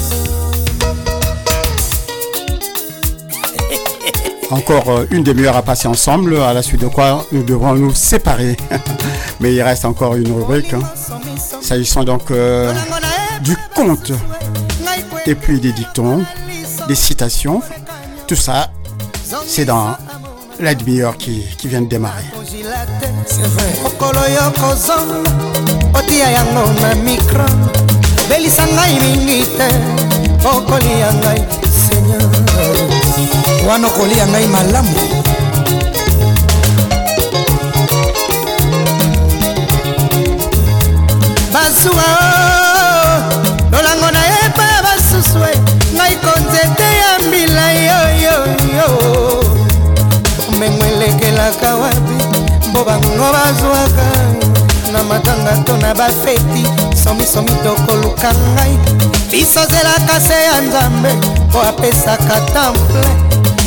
Encore 4.50 4.88
euh, 4.88 5.04
une 5.11 5.22
demi-heure 5.22 5.57
à 5.57 5.62
passer 5.62 5.86
ensemble, 5.86 6.40
à 6.40 6.54
la 6.54 6.62
suite 6.62 6.80
de 6.80 6.86
quoi 6.86 7.26
nous 7.30 7.42
devrons 7.42 7.74
nous 7.74 7.94
séparer. 7.94 8.57
Mais 9.40 9.54
il 9.54 9.61
reste 9.61 9.84
encore 9.84 10.14
une 10.14 10.32
rubrique. 10.32 10.72
hein. 10.72 10.80
S'agissant 11.61 12.04
donc 12.04 12.30
euh, 12.30 12.72
du 13.42 13.54
conte, 13.74 14.12
et 15.26 15.34
puis 15.34 15.61
des 15.61 15.72
dictons, 15.72 16.24
des 16.88 16.94
citations, 16.94 17.61
tout 18.26 18.36
ça, 18.36 18.70
c'est 19.46 19.66
dans 19.66 19.94
la 20.59 20.74
demi-heure 20.74 21.18
qui, 21.18 21.42
qui 21.59 21.68
vient 21.68 21.82
de 21.82 21.88
démarrer. 21.88 22.24
Mokolo 23.82 24.20
yo 24.28 24.50
kozonga 24.52 25.30
otia 25.94 26.30
yango 26.30 26.72
na 26.80 26.94
mikro 26.94 27.44
belisa 28.28 28.66
ngai 28.66 28.98
mingi 29.00 29.44
te 29.44 29.68
okolia 30.44 31.12
ngai 31.12 31.44
seigneur. 31.68 32.30
Wana 33.68 33.88
okolia 33.88 34.26
ngai 34.26 34.46
malamu. 34.46 34.96
Basuwa 41.52 42.09
lolango 43.72 44.11
na 44.11 44.22
ye 44.26 44.48
mpe 44.48 44.66
basusu 44.82 45.38
e 45.44 45.59
ngai 45.94 46.16
konzete 46.16 46.88
ya 47.00 47.18
mbila 47.28 47.72
yoyoyo 47.72 48.88
omengo 50.48 50.84
elekelaka 50.84 51.76
wapi 51.76 52.25
mbo 52.76 52.84
bango 52.84 53.32
bazwaka. 53.32 54.06
Na 54.92 55.02
matanga 55.02 55.64
to 55.64 55.76
na 55.76 55.94
bafeti 55.94 56.66
somisomi 57.04 57.50
tokoluka 57.64 58.32
ngai. 58.34 58.78
Biso 59.30 59.60
zelaka 59.66 60.20
se 60.20 60.34
ya 60.44 60.60
nzambe 60.60 61.12
mpo 61.48 61.60
apesaka 61.62 62.40
temple. 62.52 63.08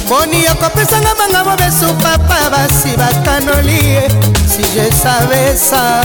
Boni 0.10 0.48
okopesanga 0.48 1.16
banga 1.18 1.44
mobesu 1.44 1.94
papa 2.04 2.50
basi 2.52 2.98
bakanoli 2.98 3.86
ye. 3.86 4.10
Si 4.48 4.64
je 4.74 4.96
savais 4.96 5.58
ça 5.58 6.02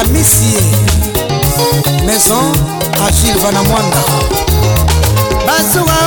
amisie 0.00 0.60
maison 2.06 2.52
agile 3.08 3.38
vana 3.38 3.62
mwanda. 3.62 4.02
Basuka 5.46 5.98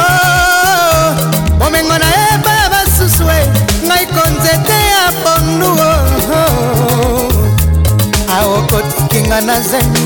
o 1.49 1.59
bomengo 1.59 1.97
na 1.97 2.05
yeba 2.05 2.69
basusu 2.71 3.23
e 3.23 3.49
ngai 3.85 4.05
konzete 4.05 4.88
ya 5.09 5.15
pondu 5.23 5.71
o 5.81 5.91
aokotikinga 8.33 9.41
na 9.41 9.61
zemi 9.61 9.99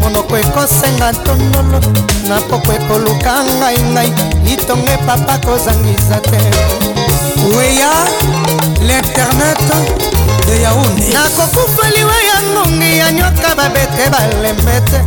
monoko 0.00 0.36
ekosenga 0.36 1.12
tondolo 1.24 1.80
na 2.28 2.40
poko 2.40 2.72
ekoluka 2.72 3.44
ngai 3.44 3.78
ngai 3.92 4.12
litonge 4.44 4.96
papa 5.06 5.38
kozangisa 5.46 6.20
te. 6.30 6.40
Weya 7.56 7.92
l'internet 8.86 9.60
de 10.46 10.62
yaunde 10.62 11.12
nakokufeliwa 11.12 12.16
ya 12.28 12.42
ngongi 12.52 12.98
ya 12.98 13.12
nyoka 13.12 13.54
babete 13.56 14.10
balembe 14.12 14.80
te. 14.90 15.00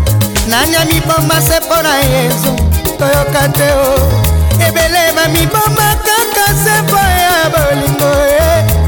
Nanyami 0.50 1.02
bomba 1.08 1.42
se 1.42 1.60
mpo 1.60 1.82
na 1.84 1.96
yezu 1.98 2.54
toyoka 2.98 3.48
te 3.54 3.70
o 3.72 4.12
ebele 4.68 5.14
bamiboma 5.16 5.96
kaka 6.06 6.46
sempo 6.64 6.98
ya 6.98 7.50
bolingo 7.54 8.12
e 8.28 8.34
si 8.68 8.83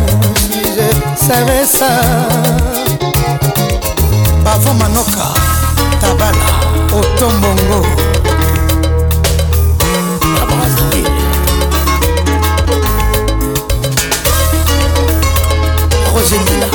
je 1.16 1.26
savais 1.28 1.66
ça 1.66 1.88
bavo 4.44 4.74
manoka 4.74 5.34
tabala 6.02 6.50
otombongo 6.92 7.82
à 10.42 10.46
Brazzaville. 10.46 11.08
Roger 16.14 16.40
Mila, 16.46 16.68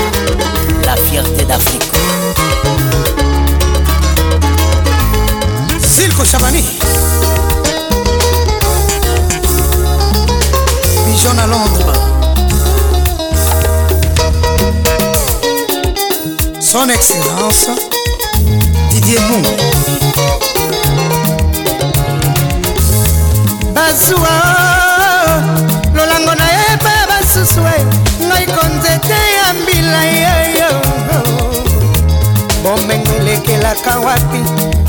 la 0.85 0.97
fierté 0.97 1.45
d'Afrique. 1.45 1.91
silko 5.81 6.25
chabani 6.25 6.65
pigeon 11.05 11.39
à 11.39 11.47
londres 11.47 12.10
son 16.71 16.89
excellence 16.89 17.67
didier 18.91 19.21
mou 19.29 19.43
bazuwa 23.75 24.31
lolango 25.95 26.35
na 26.35 26.45
ye 26.45 26.77
mpe 26.77 26.95
basusu 27.09 27.61
e 27.61 27.85
ngai 28.27 28.47
konzete 28.47 29.19
ya 29.37 29.55
mbila 29.55 30.05
yeyo 30.05 30.71
bomengo 32.63 33.13
elekelaka 33.21 33.99
wapi? 33.99 34.39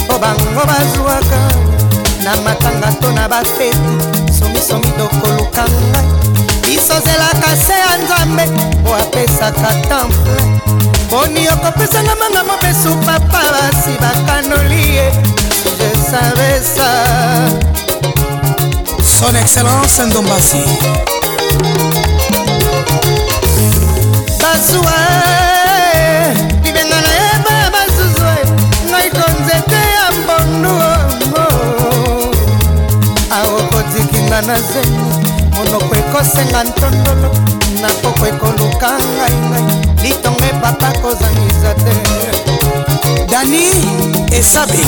Mpo 0.05 0.19
bango 0.19 0.65
bazwaka 0.67 1.41
na 2.23 2.37
matanga 2.37 2.91
to 3.01 3.11
na 3.11 3.27
bafeti. 3.27 3.93
Somisomi 4.39 4.91
tokoluka 4.97 5.63
ngai. 5.63 6.05
Biso 6.61 6.93
zelaka 7.05 7.55
se 7.67 7.73
ya 7.73 7.97
nzambe 7.97 8.45
po 8.83 8.95
apesaka 8.95 9.73
temple 9.89 10.61
boni 11.11 11.47
okopesanga 11.49 12.15
manga 12.15 12.43
mobesu 12.43 12.95
papa 13.05 13.41
basi 13.53 13.93
bakanoli 14.01 14.95
ye. 14.95 15.11
Ça. 16.75 16.91
Son 19.01 19.35
excellence 19.35 19.99
ndombasi. 20.05 20.63
Bazuwa 24.41 24.97
libenga 26.63 27.01
na 27.01 27.13
ye 27.21 27.31
baya 27.45 27.67
basusu 27.73 28.31
ngai 28.89 29.09
konzete 29.09 29.81
ya 29.95 30.07
mbondu 30.17 30.73
aokotikinga 33.31 34.41
na 34.41 34.55
zemi 34.59 35.03
monoko 35.55 35.95
ekosenga 35.95 36.63
ntondolo 36.63 37.31
na 37.81 37.89
poko 38.01 38.25
ekoluka 38.27 38.89
ngai 39.15 39.35
ngai 39.49 39.65
litongo 40.03 40.45
epapa 40.45 40.91
kozangisa 41.01 41.73
te. 41.83 41.95
Dani 43.31 43.65
esabe 44.31 44.79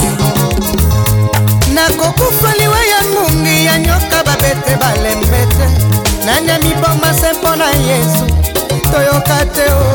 nakokufa 1.74 2.54
liwa 2.60 2.78
ya 2.92 3.02
ngungi 3.12 3.66
ya 3.66 3.80
nyoka 3.80 4.24
babete 4.26 4.76
balembe 4.82 5.42
te. 5.58 5.68
Nani 6.26 6.48
ya 6.48 6.60
miboma 6.60 7.14
se 7.14 7.34
mpo 7.34 7.56
na 7.56 7.66
yesu 7.66 8.26
toyoka 8.92 9.46
te 9.46 9.66
o. 9.72 9.88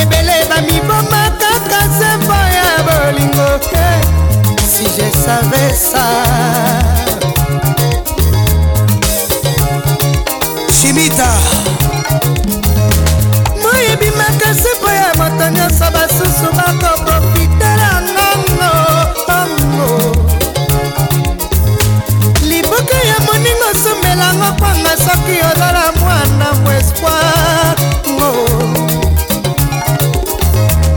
Ebele 0.00 0.34
bamiboma 0.50 1.30
kaka 1.40 1.80
se 1.98 2.16
mpo 2.16 2.38
ya 2.56 2.68
bolingo 2.86 3.58
te. 3.70 3.86
Si 4.66 4.84
je 4.84 5.08
savais 5.24 5.74
ça. 5.74 6.06
Shimita 10.70 11.30
moi 11.64 11.75
mpo 14.54 14.90
ya 14.90 15.14
moto 15.14 15.48
nyonso 15.50 15.84
basusu 15.90 16.52
bakoprofitela 16.56 18.02
ngango 18.02 18.72
ongo 19.28 20.16
liboka 22.42 22.96
ya 23.08 23.18
moningo 23.26 23.70
somelango 23.84 24.52
kwanga 24.58 24.90
soki 24.96 25.38
ozala 25.52 25.92
mwana 26.00 26.52
mo 26.62 26.72
espoir 26.72 27.76
ngo. 28.10 28.48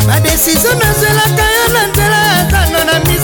Badesizio 0.07 0.73
nazelaka 0.73 1.43
yo 1.55 1.73
na 1.73 1.87
nzela 1.87 2.17
ya 2.17 2.49
zando 2.51 2.83
na 2.83 2.99
miso 2.99 3.18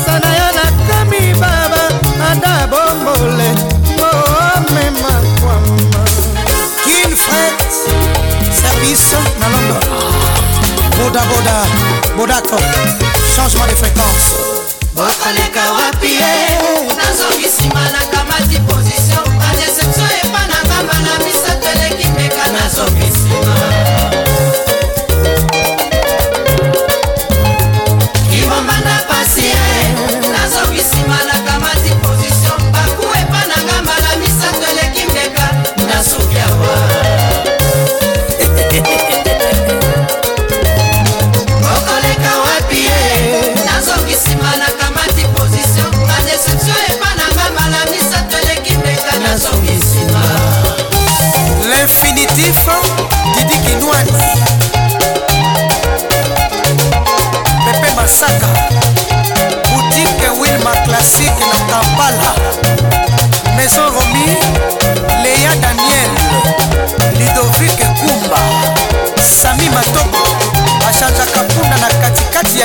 bodaboda 11.45 11.65
bodako 12.17 12.57
changement 13.35 13.67
de 13.67 13.75
fréquence. 13.75 14.25
Bokoleka 14.95 15.71
wapi 15.77 16.07
ye 16.07 16.33
nazongi 16.97 17.47
nsima 17.47 17.81
na 17.91 17.99
kamati 18.11 18.59
position. 18.67 19.25
Badeception 19.39 20.09
epa 20.23 20.39
na 20.47 20.57
ngamba 20.65 20.93
na 20.93 21.25
misato 21.25 21.67
eleki 21.75 22.07
mbeka 22.07 22.47
nazongi 22.51 23.05
nsima 23.05 23.55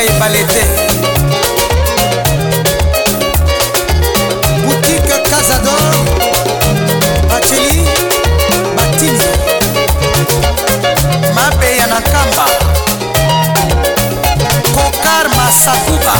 ya 0.01 0.07
ebale 0.17 0.45
te. 0.45 0.63
Boutique 4.65 5.17
casador 5.31 5.95
bacheli 7.29 7.85
batini 8.77 9.29
mabeya 11.35 11.87
na 11.87 12.01
nkamba 12.01 12.47
kokar 14.75 15.29
masakuba 15.37 16.15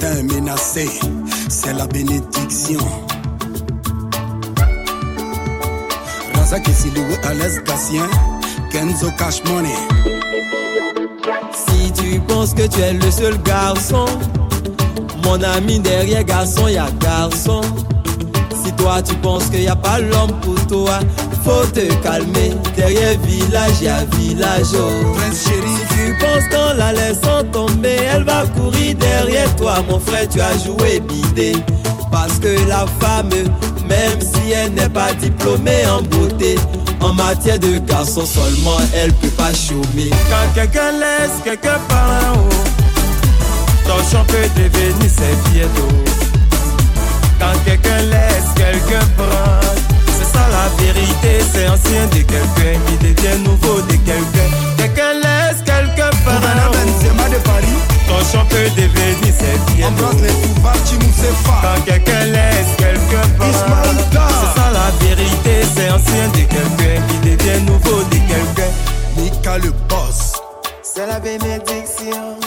matin 0.00 0.22
menacé, 0.22 0.88
c'est 1.48 1.72
la 1.72 1.86
bénédiction. 1.86 2.80
Razak 6.34 6.68
et 6.68 6.72
Silou, 6.72 7.04
Alès 7.24 7.62
Gatien, 7.64 8.08
Kenzo 8.70 9.10
Cash 9.18 9.42
Money. 9.44 9.74
Si 11.52 11.92
tu 11.92 12.20
penses 12.20 12.54
que 12.54 12.66
tu 12.66 12.80
es 12.80 12.92
le 12.92 13.10
seul 13.10 13.40
garçon, 13.42 14.06
mon 15.24 15.42
ami 15.42 15.78
derrière 15.80 16.24
garçon, 16.24 16.68
y 16.68 16.76
a 16.76 16.90
garçon. 17.00 17.60
Si 18.64 18.72
toi 18.72 19.02
tu 19.02 19.14
penses 19.16 19.46
qu'il 19.46 19.60
n'y 19.60 19.68
a 19.68 19.76
pas 19.76 19.98
l'homme 19.98 20.32
pour 20.42 20.66
toi, 20.66 21.00
faut 21.44 21.66
te 21.72 21.92
calmer. 22.02 22.52
Derrière 22.76 23.18
village, 23.20 23.82
y 23.82 23.88
a 23.88 24.04
village. 24.04 24.74
Oh. 24.74 25.16
Si 25.32 25.50
tu 25.50 25.77
penses 26.28 26.48
qu'en 26.50 26.74
la 26.74 26.92
laissant 26.92 27.44
tomber, 27.52 27.96
elle 28.12 28.24
va 28.24 28.44
courir 28.56 28.94
derrière 28.96 29.54
toi, 29.56 29.76
mon 29.88 30.00
frère, 30.00 30.28
tu 30.28 30.40
as 30.40 30.56
joué 30.64 31.00
bidé. 31.00 31.52
Parce 32.10 32.38
que 32.38 32.48
la 32.68 32.86
femme, 33.00 33.30
même 33.88 34.20
si 34.20 34.52
elle 34.52 34.72
n'est 34.72 34.88
pas 34.88 35.12
diplômée 35.14 35.86
en 35.86 36.02
beauté, 36.02 36.56
en 37.00 37.12
matière 37.12 37.58
de 37.58 37.78
garçon 37.78 38.24
seulement, 38.24 38.78
elle 38.94 39.12
peut 39.14 39.28
pas 39.28 39.52
chômer. 39.52 40.10
Quand 40.30 40.54
quelqu'un 40.54 40.92
laisse 40.92 41.38
quelqu'un 41.44 41.78
par 41.88 42.08
en 42.08 42.38
haut, 42.38 42.48
ton 43.86 43.98
champ 44.10 44.24
peut 44.24 44.48
devenir 44.56 45.10
serviette. 45.10 45.70
Quand 47.38 47.56
quelqu'un 47.64 47.98
laisse 48.10 48.50
quelqu'un 48.56 49.06
prendre, 49.16 49.74
c'est 50.18 50.36
ça 50.36 50.44
la 50.50 50.82
vérité, 50.82 51.44
c'est 51.52 51.68
ancien 51.68 52.06
de 52.06 52.22
quelqu'un 52.22 52.80
qui 52.86 52.96
devient 53.06 53.38
nouveau 53.44 53.80
de 53.82 53.92
quelqu'un. 53.92 54.48
Quelqu'un 54.76 55.12
laisse 55.14 55.37
quelqu'un 55.64 56.10
par 56.24 56.36
en 56.36 56.68
haut, 56.68 56.72
Benzema 56.72 57.28
de 57.28 57.38
Paris, 57.42 57.78
ton 58.06 58.20
champ 58.30 58.44
peut 58.46 58.68
devenir 58.76 59.34
serviette. 59.34 59.86
embrasse 59.86 60.20
les 60.22 60.32
pouvoirs, 60.42 60.74
Chimoussefa. 60.84 61.56
Quand 61.62 61.84
quelqu'un 61.84 62.24
laisse 62.24 62.72
quelqu'un 62.76 63.28
par 63.38 63.48
Ismaël 63.48 63.96
Dar. 64.12 64.28
c'est 64.30 64.60
ça 64.60 64.70
la 64.72 65.06
vérité, 65.06 65.54
c'est 65.74 65.90
ancien 65.90 66.28
de 66.28 66.44
quelqu'un 66.54 67.02
qui 67.08 67.30
devient 67.30 67.62
nouveau 67.66 68.02
de 68.04 68.18
quelqu'un. 68.30 68.72
Mika 69.16 69.58
le 69.58 69.70
boss. 69.88 70.32
C'est 70.82 71.06
la 71.06 71.20
bénédiction. 71.20 72.38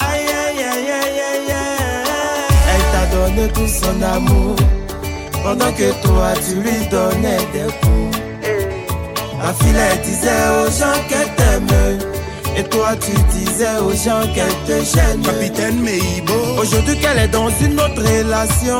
Aïe 0.00 0.26
aïe 0.46 0.64
aïe 0.72 0.90
aïe 1.02 1.20
aïe 1.30 1.52
aïe. 1.52 2.00
Elle 2.72 2.86
t'a 2.92 3.16
donné 3.16 3.48
tout 3.52 3.68
son 3.68 4.02
amour. 4.02 4.56
Pendant 5.42 5.72
que 5.72 5.90
toi 6.02 6.32
tu 6.46 6.56
lui 6.56 6.86
donnais 6.90 7.38
des 7.52 7.72
coups. 7.80 8.18
La 9.42 9.54
fille 9.54 9.74
elle 9.74 10.00
disait 10.02 10.48
aux 10.58 10.70
gens 10.70 11.00
qu'elle 11.08 11.34
t'aime. 11.34 12.09
Et 12.60 12.64
toi 12.64 12.90
tu 13.00 13.12
disais 13.32 13.78
aux 13.80 13.92
gens 13.92 14.20
qu'elle 14.34 14.52
te 14.66 14.84
gêne. 14.84 15.22
Capitaine 15.22 15.80
Meibo. 15.80 16.60
Aujourd'hui 16.60 16.98
qu'elle 16.98 17.18
est 17.18 17.28
dans 17.28 17.48
une 17.48 17.80
autre 17.80 18.02
relation. 18.02 18.78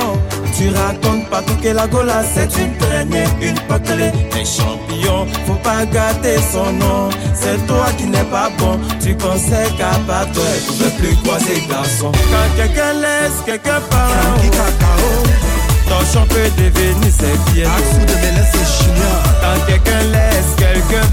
Tu 0.54 0.68
racontes 0.68 1.30
partout 1.30 1.54
que 1.62 1.68
la 1.68 1.86
gola 1.86 2.22
c'est 2.34 2.50
une 2.60 2.76
traînée, 2.76 3.24
une 3.40 3.58
potelée. 3.60 4.12
Un 4.34 4.44
champion, 4.44 5.26
faut 5.46 5.60
pas 5.62 5.86
gâter 5.86 6.36
son 6.52 6.72
nom. 6.74 7.08
C'est 7.32 7.66
toi 7.66 7.86
qui 7.96 8.04
n'es 8.04 8.24
pas 8.24 8.50
bon. 8.58 8.78
Tu 9.02 9.14
pensais 9.14 9.68
qu'à 9.78 9.98
part 10.06 10.30
toi 10.32 10.44
elle 10.54 10.62
pouvait 10.66 10.90
plus 10.98 11.16
croiser 11.22 11.62
garçon. 11.66 12.12
Quand 12.12 12.56
quelqu'un 12.56 12.92
laisse 13.00 13.40
quelqu'un 13.46 13.80
part 13.88 14.10
Ton 15.88 16.00
champ 16.12 16.26
peut 16.26 16.50
devenir 16.58 17.12
serviette 17.12 17.66
Axou 17.66 18.00
de 18.00 18.14
Mélès 18.14 18.52
et 18.52 18.84
Chignon. 18.84 19.16
Quand 19.40 19.66
quelqu'un 19.66 20.02
laisse 20.12 20.54
quelqu'un 20.58 21.06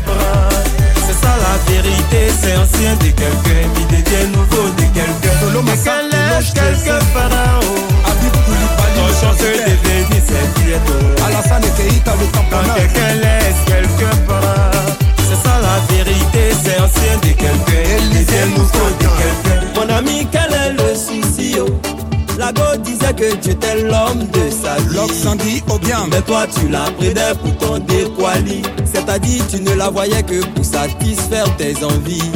c'est 0.76 0.76
ça 1.21 1.33
la 1.37 1.55
vérité, 1.71 2.21
c'est 2.41 2.55
ancien 2.57 2.93
de 2.95 3.09
quelqu'un 3.11 3.63
qui 3.75 3.83
devient 3.85 4.27
nouveau 4.33 4.69
de 4.77 4.85
quelqu'un. 4.93 5.35
En 5.45 5.51
haut. 7.59 7.81
Habib 8.07 8.33
Koulibaly, 8.45 8.95
Ton 8.95 9.09
capitaine. 9.21 9.77
devenir 9.83 10.21
serviette. 10.27 10.89
Alassane 11.25 11.69
Keita, 11.77 12.13
le 12.19 12.25
Quand 12.49 12.73
quelqu'un 12.75 13.13
laisse 13.21 13.61
en 13.67 14.67
c'est 15.27 15.47
ça 15.47 15.59
la 15.61 15.93
vérité, 15.93 16.55
c'est 16.63 16.79
ancien 16.79 17.17
de 17.17 17.33
quelqu'un 17.33 17.99
devient 18.11 18.49
nouveau 18.55 18.87
de 18.99 19.07
quelqu'un. 19.19 19.61
Mon 19.75 19.89
ami, 19.95 20.27
quel 20.31 20.53
est 20.53 20.71
le 20.73 20.95
souci 20.95 21.55
oh? 21.59 21.96
La 22.37 22.53
go 22.53 22.61
disait 22.83 23.13
que 23.15 23.35
tu 23.37 23.49
étais 23.49 23.81
l'homme 23.81 24.27
de 24.31 24.49
sa 24.51 24.75
vie. 24.75 24.95
Loc 24.95 25.11
Sandy 25.11 25.63
Obiang. 25.69 26.07
Mais 26.11 26.21
toi 26.21 26.45
tu 26.47 26.67
la 26.69 26.85
prenais 26.97 27.33
pour 27.41 27.57
ton 27.57 27.79
déquali. 27.79 28.61
C'est-à-dire 28.85 29.43
tu 29.49 29.59
ne 29.61 29.73
la 29.73 29.89
voyais 29.89 30.21
que 30.21 30.45
pour 30.45 30.63
satisfaire 30.63 31.47
tes 31.57 31.75
envies. 31.83 32.31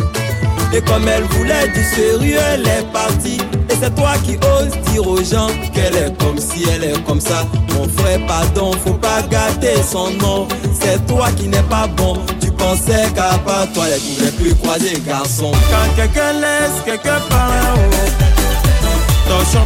Et 0.74 0.82
comme 0.82 1.08
elle 1.08 1.24
voulait 1.24 1.68
du 1.68 1.84
sérieux 1.84 2.40
elle 2.54 2.68
est 2.68 2.92
partie. 2.92 3.38
Et 3.70 3.76
c'est 3.80 3.94
toi 3.94 4.14
qui 4.26 4.38
oses 4.38 4.76
dire 4.92 5.08
aux 5.08 5.24
gens 5.24 5.50
qu'elle 5.72 5.96
est 5.96 6.18
comme 6.18 6.40
si 6.40 6.66
elle 6.74 6.84
est 6.84 7.06
comme 7.06 7.22
ça. 7.22 7.46
Mon 7.76 7.88
frère 7.88 8.26
pardon 8.26 8.72
faut 8.84 8.96
pas 8.96 9.22
gâter 9.30 9.84
son 9.88 10.10
nom. 10.14 10.48
C'est 10.80 11.06
toi 11.06 11.28
qui 11.38 11.48
n'es 11.48 11.64
pas 11.64 11.86
bon. 11.86 12.18
Tu 12.42 12.50
pensais 12.52 13.08
qu'à 13.14 13.38
part 13.46 13.72
toi 13.76 13.86
elle 13.94 14.02
pouvait 14.02 14.32
plus 14.32 14.56
croiser 14.56 15.00
garçon. 15.06 15.52
Quand 15.70 15.96
quelqu'un 15.96 16.34
laisse 16.34 16.82
quelqu'un 16.86 17.20
par 17.30 17.52
en 17.76 18.41
haut 19.32 19.46
ton 19.54 19.66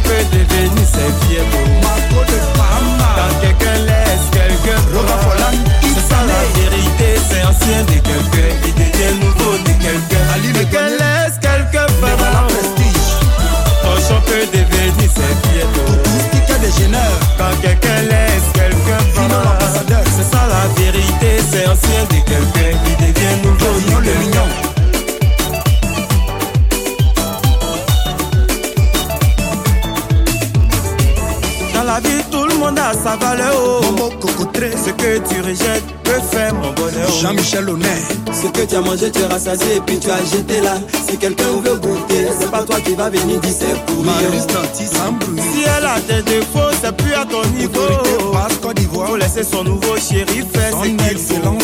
Ce 37.46 38.48
que 38.48 38.66
tu 38.66 38.74
as 38.74 38.80
mangé, 38.80 39.08
tu 39.12 39.20
es 39.20 39.26
rassasié 39.26 39.76
et 39.76 39.80
puis 39.80 40.00
tu 40.00 40.10
as 40.10 40.18
jeté 40.18 40.60
là. 40.62 40.74
Si 41.08 41.16
quelqu'un 41.16 41.44
veut 41.64 41.76
goûter, 41.76 42.26
c'est 42.40 42.50
pas 42.50 42.64
toi 42.64 42.80
qui 42.80 42.94
va 42.94 43.08
venir 43.08 43.38
dire 43.38 43.52
c'est 43.56 44.52
Danti 44.52 44.84
Sambrou. 44.84 45.36
Si 45.36 45.62
elle 45.62 45.84
a 45.84 46.00
des 46.00 46.22
défauts, 46.22 46.74
c'est 46.82 46.96
plus 46.96 47.14
à 47.14 47.24
ton 47.24 47.48
niveau. 47.56 48.32
Passe 48.32 48.56
Côte 48.60 48.76
d'Ivoire. 48.76 49.10
Faut 49.10 49.16
laisser 49.16 49.44
son 49.44 49.62
nouveau 49.62 49.96
chéri 49.96 50.42
faire 50.52 50.72
Son 50.72 50.84
excellence, 51.08 51.62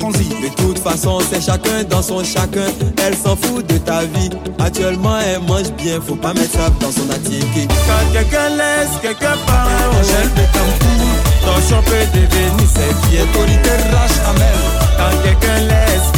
Konzi. 0.00 0.30
De 0.30 0.48
toute 0.62 0.78
façon, 0.78 1.18
c'est 1.30 1.42
chacun 1.42 1.84
dans 1.90 2.02
son 2.02 2.24
chacun. 2.24 2.66
Elle 3.06 3.14
s'en 3.14 3.36
fout 3.36 3.66
de 3.66 3.76
ta 3.76 4.04
vie. 4.04 4.30
Actuellement, 4.58 5.18
elle 5.18 5.42
mange 5.42 5.70
bien, 5.76 6.00
faut 6.00 6.16
pas 6.16 6.32
mettre 6.32 6.52
ça 6.52 6.70
dans 6.80 6.90
son 6.90 7.10
attiqué. 7.10 7.68
Quand 7.68 8.12
quelqu'un 8.14 8.48
laisse 8.48 8.96
quelqu'un 9.02 9.36
par 9.46 9.66
en 9.66 9.90
haut, 9.90 10.00
Angèle 10.00 10.30
Betancourt. 10.30 11.44
ton 11.44 11.68
champ 11.68 11.82
peut 11.82 12.18
devenir 12.18 12.68
serviette. 12.72 13.28
Autorité 13.34 13.70
Rach 13.92 14.30
Amel. 14.30 14.77
Quand 14.98 15.14
quelqu'un 15.22 15.58
laisse 15.70 16.10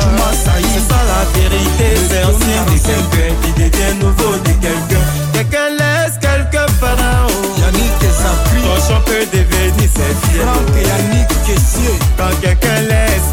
Touma 0.00 0.30
Saïd. 0.44 0.66
c'est 0.74 0.92
ça 0.92 1.00
la 1.10 1.40
vérité, 1.40 1.88
c'est 2.08 2.24
ancien 2.24 2.62
de 2.64 2.78
quelqu'un 2.78 3.34
qui 3.42 3.52
devient 3.52 3.94
nouveau 4.00 4.34
de 4.44 4.52
quelqu'un. 4.60 5.04
Quelqu'un 5.32 5.68
laisse 5.70 6.18
quelqu'un 6.20 6.66
par 6.80 6.92
en 6.92 7.26
haut, 7.26 7.58
Yannick 7.58 8.02
Ezapri. 8.02 8.60
ton 8.62 8.76
champ 8.86 9.00
peut 9.06 9.26
devenir. 9.32 9.76
Franck 9.96 10.76
et 10.76 10.86
Yannick 10.86 11.28
Kessier. 11.46 11.98
Quand 12.18 12.34
quelqu'un 12.42 12.80
laisse 12.82 13.32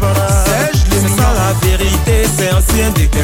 prendre, 0.00 0.16
Serge 0.44 0.82
c'est 0.90 1.08
ça 1.16 1.28
la 1.38 1.68
vérité, 1.68 2.28
c'est 2.36 2.52
ancien 2.52 2.90
de 2.90 3.06
quelqu'un 3.06 3.21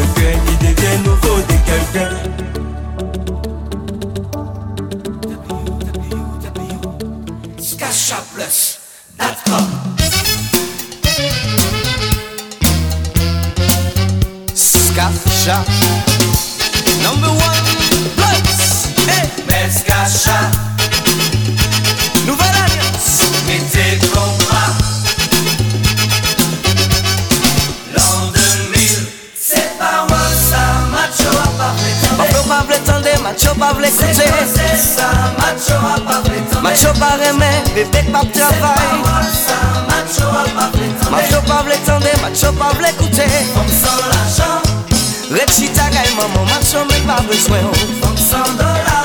ve 37.78 37.84
pek 37.90 38.12
pap 38.12 38.26
travay. 38.32 38.86
Macho 41.10 41.40
pa 41.46 41.62
vle 41.62 41.76
tende, 41.86 42.12
macho 42.22 42.52
pa 42.58 42.68
vle 42.78 42.90
koute. 42.98 43.26
Fom 43.54 43.68
san 43.80 43.98
l'ajan 44.10 44.58
Red 45.30 45.50
chita 45.56 45.86
gay 45.94 46.10
maman, 46.16 46.44
macho 46.50 46.84
men 46.90 47.02
pa 47.06 47.16
vle 47.26 47.36
swen 47.36 47.66
Fom 48.00 48.16
san 48.16 48.56
dola 48.56 48.98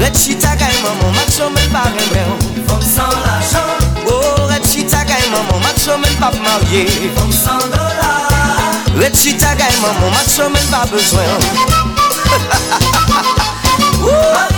Red 0.00 0.14
chita 0.14 0.56
gay 0.56 0.76
maman, 0.84 1.12
macho 1.18 1.50
men 1.50 1.68
pa 1.70 1.82
remen 1.94 2.30
Fom 2.66 2.82
san 2.82 3.12
l'ajan 3.24 3.68
Oh, 4.08 4.48
red 4.50 4.64
chita 4.64 5.04
gay 5.04 5.28
maman, 5.30 5.60
macho 5.62 5.98
men 5.98 6.14
pa 6.16 6.30
marye. 6.44 6.84
Fom 7.16 7.30
san 7.32 7.60
dola 7.70 8.10
Red 8.96 9.14
chita 9.14 9.54
gay 9.60 9.74
maman, 9.82 10.10
macho 10.16 10.48
men 10.48 10.66
pa 10.72 10.84
bezwen. 10.90 11.28
Ha 12.30 12.38
ha 12.50 12.58
ha 12.80 13.00
ha 13.12 13.22
ha 13.38 13.46
Wouh 14.04 14.53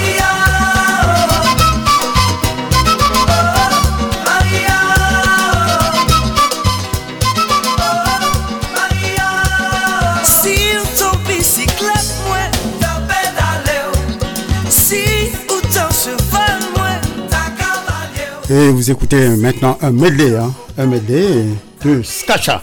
Et 18.48 18.68
vous 18.70 18.92
écoutez 18.92 19.28
maintenant 19.30 19.76
un 19.82 19.90
medley, 19.90 20.36
hein, 20.36 20.52
un 20.78 20.86
medley 20.86 21.46
de 21.84 22.00
Skacha. 22.04 22.62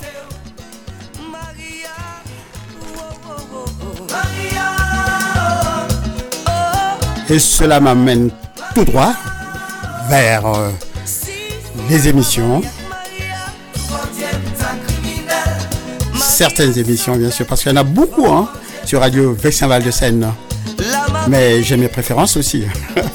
Et 7.30 7.38
cela 7.38 7.81
m'amène 7.81 8.30
tout 8.73 8.85
droit 8.85 9.14
vers 10.10 10.45
euh, 10.45 10.69
les 11.89 12.07
émissions, 12.07 12.61
certaines 16.18 16.77
émissions 16.77 17.18
bien 17.18 17.30
sûr, 17.30 17.45
parce 17.45 17.61
qu'il 17.61 17.73
y 17.73 17.76
en 17.76 17.81
a 17.81 17.84
beaucoup 17.84 18.27
hein, 18.27 18.47
sur 18.85 19.01
Radio 19.01 19.34
Vexin 19.34 19.68
Val 19.68 19.84
de 19.84 19.91
Seine. 19.91 20.31
Mais 21.27 21.61
j'ai 21.61 21.76
mes 21.76 21.89
préférences 21.89 22.38
aussi. 22.38 22.64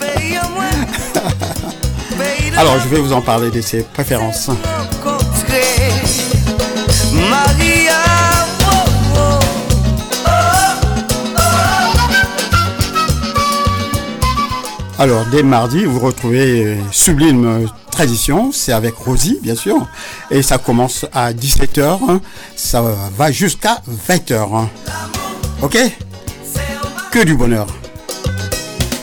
Alors 2.58 2.78
je 2.80 2.88
vais 2.88 2.98
vous 3.00 3.12
en 3.12 3.22
parler 3.22 3.50
de 3.50 3.60
ces 3.60 3.82
préférences. 3.82 4.50
Alors, 14.98 15.24
dès 15.26 15.44
mardi, 15.44 15.84
vous 15.84 16.00
retrouvez 16.00 16.64
euh, 16.64 16.76
Sublime 16.90 17.44
euh, 17.46 17.66
Tradition, 17.92 18.50
c'est 18.52 18.72
avec 18.72 18.94
Rosie, 18.96 19.38
bien 19.42 19.54
sûr, 19.54 19.86
et 20.30 20.42
ça 20.42 20.58
commence 20.58 21.06
à 21.12 21.32
17h, 21.32 21.98
hein. 22.08 22.20
ça 22.56 22.82
va 23.16 23.30
jusqu'à 23.30 23.80
20h. 24.08 24.34
hein. 24.56 24.68
Ok? 25.62 25.78
Que 27.12 27.24
du 27.24 27.36
bonheur. 27.36 27.66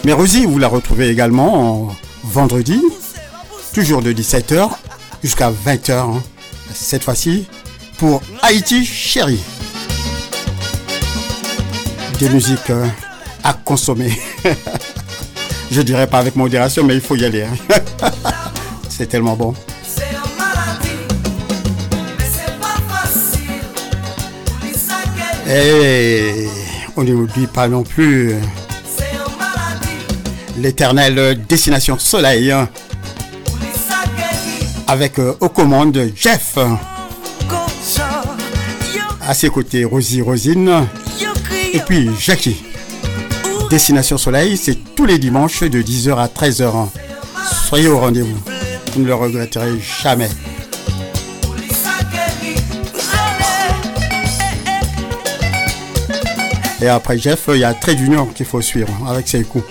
Mais 0.04 0.12
Rosie, 0.14 0.46
vous 0.46 0.60
la 0.60 0.68
retrouvez 0.68 1.10
également 1.10 1.86
en 1.88 1.96
vendredi, 2.24 2.82
toujours 3.76 4.02
de 4.02 4.14
17h 4.14 4.70
jusqu'à 5.22 5.52
20h, 5.52 5.92
hein. 5.92 6.24
cette 6.74 7.04
fois-ci 7.04 7.46
pour 7.98 8.22
Haïti 8.42 8.86
Chérie. 8.86 9.42
Des 12.18 12.30
musiques 12.30 12.70
euh, 12.70 12.88
à 13.44 13.52
consommer. 13.52 14.18
Je 15.72 15.82
dirais 15.82 16.08
pas 16.08 16.20
avec 16.20 16.38
modération, 16.38 16.86
mais 16.86 16.96
il 16.96 17.02
faut 17.02 17.18
y 17.18 17.26
aller. 17.26 17.44
hein. 17.44 17.82
C'est 18.90 19.08
tellement 19.08 19.36
bon. 19.36 19.54
Et 25.50 26.48
on 26.96 27.04
n'oublie 27.04 27.48
pas 27.48 27.68
non 27.68 27.84
plus 27.84 28.36
l'éternelle 30.58 31.44
Destination 31.46 32.00
Soleil 32.00 32.54
hein, 32.54 32.70
avec 34.88 35.20
euh, 35.20 35.34
aux 35.40 35.50
commandes 35.50 36.12
Jeff. 36.16 36.58
À 39.28 39.34
ses 39.34 39.50
côtés, 39.50 39.86
Rosie 39.86 40.22
Rosine 40.22 40.88
et 41.74 41.80
puis 41.80 42.10
Jackie. 42.20 42.64
Destination 43.70 44.18
Soleil, 44.18 44.58
c'est 44.58 44.78
tous 44.96 45.06
les 45.06 45.18
dimanches 45.18 45.62
de 45.64 45.82
10h 45.82 46.16
à 46.18 46.28
13h. 46.28 46.64
hein. 46.76 46.90
Soyez 47.68 47.88
au 47.88 48.00
rendez-vous. 48.00 48.38
Vous 48.94 49.02
ne 49.02 49.08
le 49.08 49.16
regretterez 49.16 49.80
jamais. 50.04 50.30
Et 56.82 56.88
après 56.88 57.18
Jeff, 57.18 57.46
il 57.54 57.58
y 57.60 57.64
a 57.64 57.74
Trade 57.74 58.00
Union 58.00 58.26
qu'il 58.28 58.46
faut 58.46 58.62
suivre 58.62 58.90
avec 59.08 59.28
ses 59.28 59.44
coups. 59.44 59.66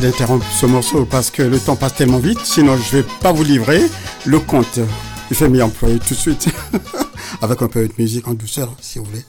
D'interrompre 0.00 0.46
ce 0.50 0.66
morceau 0.66 1.04
parce 1.04 1.30
que 1.30 1.42
le 1.42 1.58
temps 1.58 1.76
passe 1.76 1.94
tellement 1.94 2.18
vite, 2.18 2.40
sinon 2.44 2.76
je 2.76 2.98
vais 2.98 3.04
pas 3.20 3.32
vous 3.32 3.44
livrer 3.44 3.82
le 4.24 4.38
compte. 4.38 4.78
Je 5.30 5.38
vais 5.38 5.48
m'y 5.48 5.62
employer 5.62 5.98
tout 5.98 6.14
de 6.14 6.18
suite, 6.18 6.48
avec 7.42 7.62
un 7.62 7.68
peu 7.68 7.86
de 7.86 7.92
musique 7.98 8.28
en 8.28 8.34
douceur, 8.34 8.74
si 8.80 8.98
vous 8.98 9.06
voulez. 9.06 9.24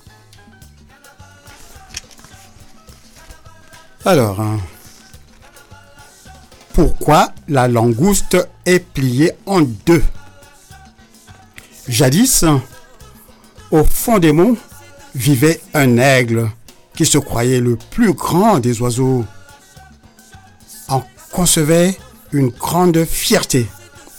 Alors, 4.06 4.42
hein, 4.42 4.60
pourquoi 6.74 7.32
la 7.48 7.68
langouste 7.68 8.38
est 8.66 8.80
pliée 8.80 9.32
en 9.46 9.62
deux? 9.62 10.04
Jadis, 11.88 12.46
au 13.72 13.84
fond 13.84 14.20
des 14.20 14.32
monts, 14.32 14.58
vivait 15.16 15.62
un 15.74 15.98
aigle 15.98 16.50
qui 16.96 17.06
se 17.06 17.18
croyait 17.18 17.60
le 17.60 17.78
plus 17.92 18.14
grand 18.14 18.60
des 18.60 18.82
oiseaux. 18.82 19.26
Concevait 21.34 21.98
une 22.32 22.50
grande 22.50 23.04
fierté. 23.06 23.68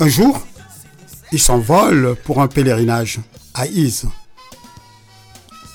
Un 0.00 0.08
jour, 0.08 0.44
il 1.32 1.40
s'envole 1.40 2.16
pour 2.24 2.42
un 2.42 2.48
pèlerinage 2.48 3.20
à 3.54 3.66
Ise. 3.66 4.06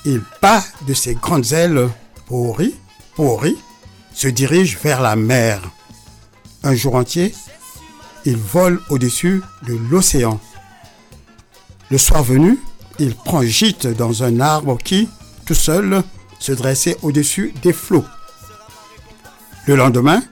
Il 0.04 0.22
bat 0.40 0.62
de 0.86 0.94
ses 0.94 1.14
grandes 1.14 1.52
ailes 1.52 1.88
pourries, 2.26 2.74
pourries, 3.14 3.58
se 4.12 4.28
dirige 4.28 4.78
vers 4.78 5.00
la 5.00 5.16
mer. 5.16 5.60
Un 6.62 6.74
jour 6.74 6.94
entier, 6.94 7.34
il 8.24 8.36
vole 8.36 8.80
au-dessus 8.90 9.42
de 9.66 9.74
l'océan. 9.90 10.38
Le 11.90 11.98
soir 11.98 12.22
venu, 12.22 12.58
il 12.98 13.14
prend 13.14 13.42
gîte 13.42 13.86
dans 13.86 14.22
un 14.22 14.40
arbre 14.40 14.76
qui, 14.76 15.08
tout 15.46 15.54
seul, 15.54 16.02
se 16.38 16.52
dressait 16.52 16.98
au-dessus 17.02 17.54
des 17.62 17.72
flots. 17.72 18.04
Le 19.66 19.76
lendemain, 19.76 20.22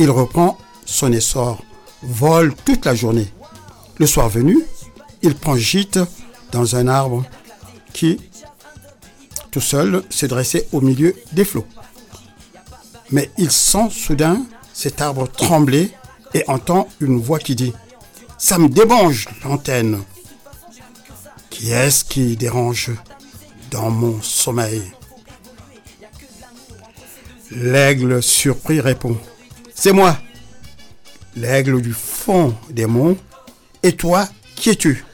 il 0.00 0.10
reprend 0.10 0.56
son 0.86 1.12
essor, 1.12 1.62
vole 2.02 2.54
toute 2.64 2.86
la 2.86 2.94
journée. 2.94 3.30
Le 3.98 4.06
soir 4.06 4.30
venu, 4.30 4.58
il 5.20 5.34
prend 5.34 5.56
gîte 5.56 6.00
dans 6.52 6.74
un 6.74 6.88
arbre 6.88 7.22
qui, 7.92 8.18
tout 9.50 9.60
seul, 9.60 10.02
se 10.08 10.24
dressait 10.24 10.66
au 10.72 10.80
milieu 10.80 11.14
des 11.32 11.44
flots. 11.44 11.66
Mais 13.10 13.30
il 13.36 13.50
sent 13.50 13.90
soudain 13.90 14.42
cet 14.72 15.02
arbre 15.02 15.28
trembler 15.28 15.92
et 16.32 16.44
entend 16.48 16.88
une 17.00 17.20
voix 17.20 17.38
qui 17.38 17.54
dit 17.54 17.74
Ça 18.38 18.56
me 18.56 18.68
démange 18.68 19.28
l'antenne. 19.44 20.00
Qui 21.50 21.72
est-ce 21.72 22.06
qui 22.06 22.38
dérange 22.38 22.92
dans 23.70 23.90
mon 23.90 24.22
sommeil? 24.22 24.82
L'aigle 27.50 28.22
surpris 28.22 28.80
répond 28.80 29.18
C'est 29.82 29.94
moi, 29.94 30.14
l'aigle 31.36 31.80
du 31.80 31.94
fond 31.94 32.54
des 32.68 32.84
monts. 32.84 33.16
Et 33.82 33.92
toi, 33.92 34.28
qui 34.54 34.68
es-tu 34.68 35.06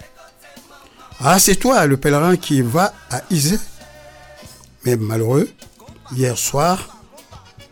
Ah, 1.21 1.39
c'est 1.39 1.55
toi, 1.55 1.87
le 1.87 1.97
pèlerin 1.97 2.37
qui 2.37 2.63
va 2.63 2.93
à 3.09 3.23
Isée. 3.31 3.61
Mais 4.85 4.97
malheureux, 4.97 5.49
hier 6.17 6.37
soir, 6.37 6.99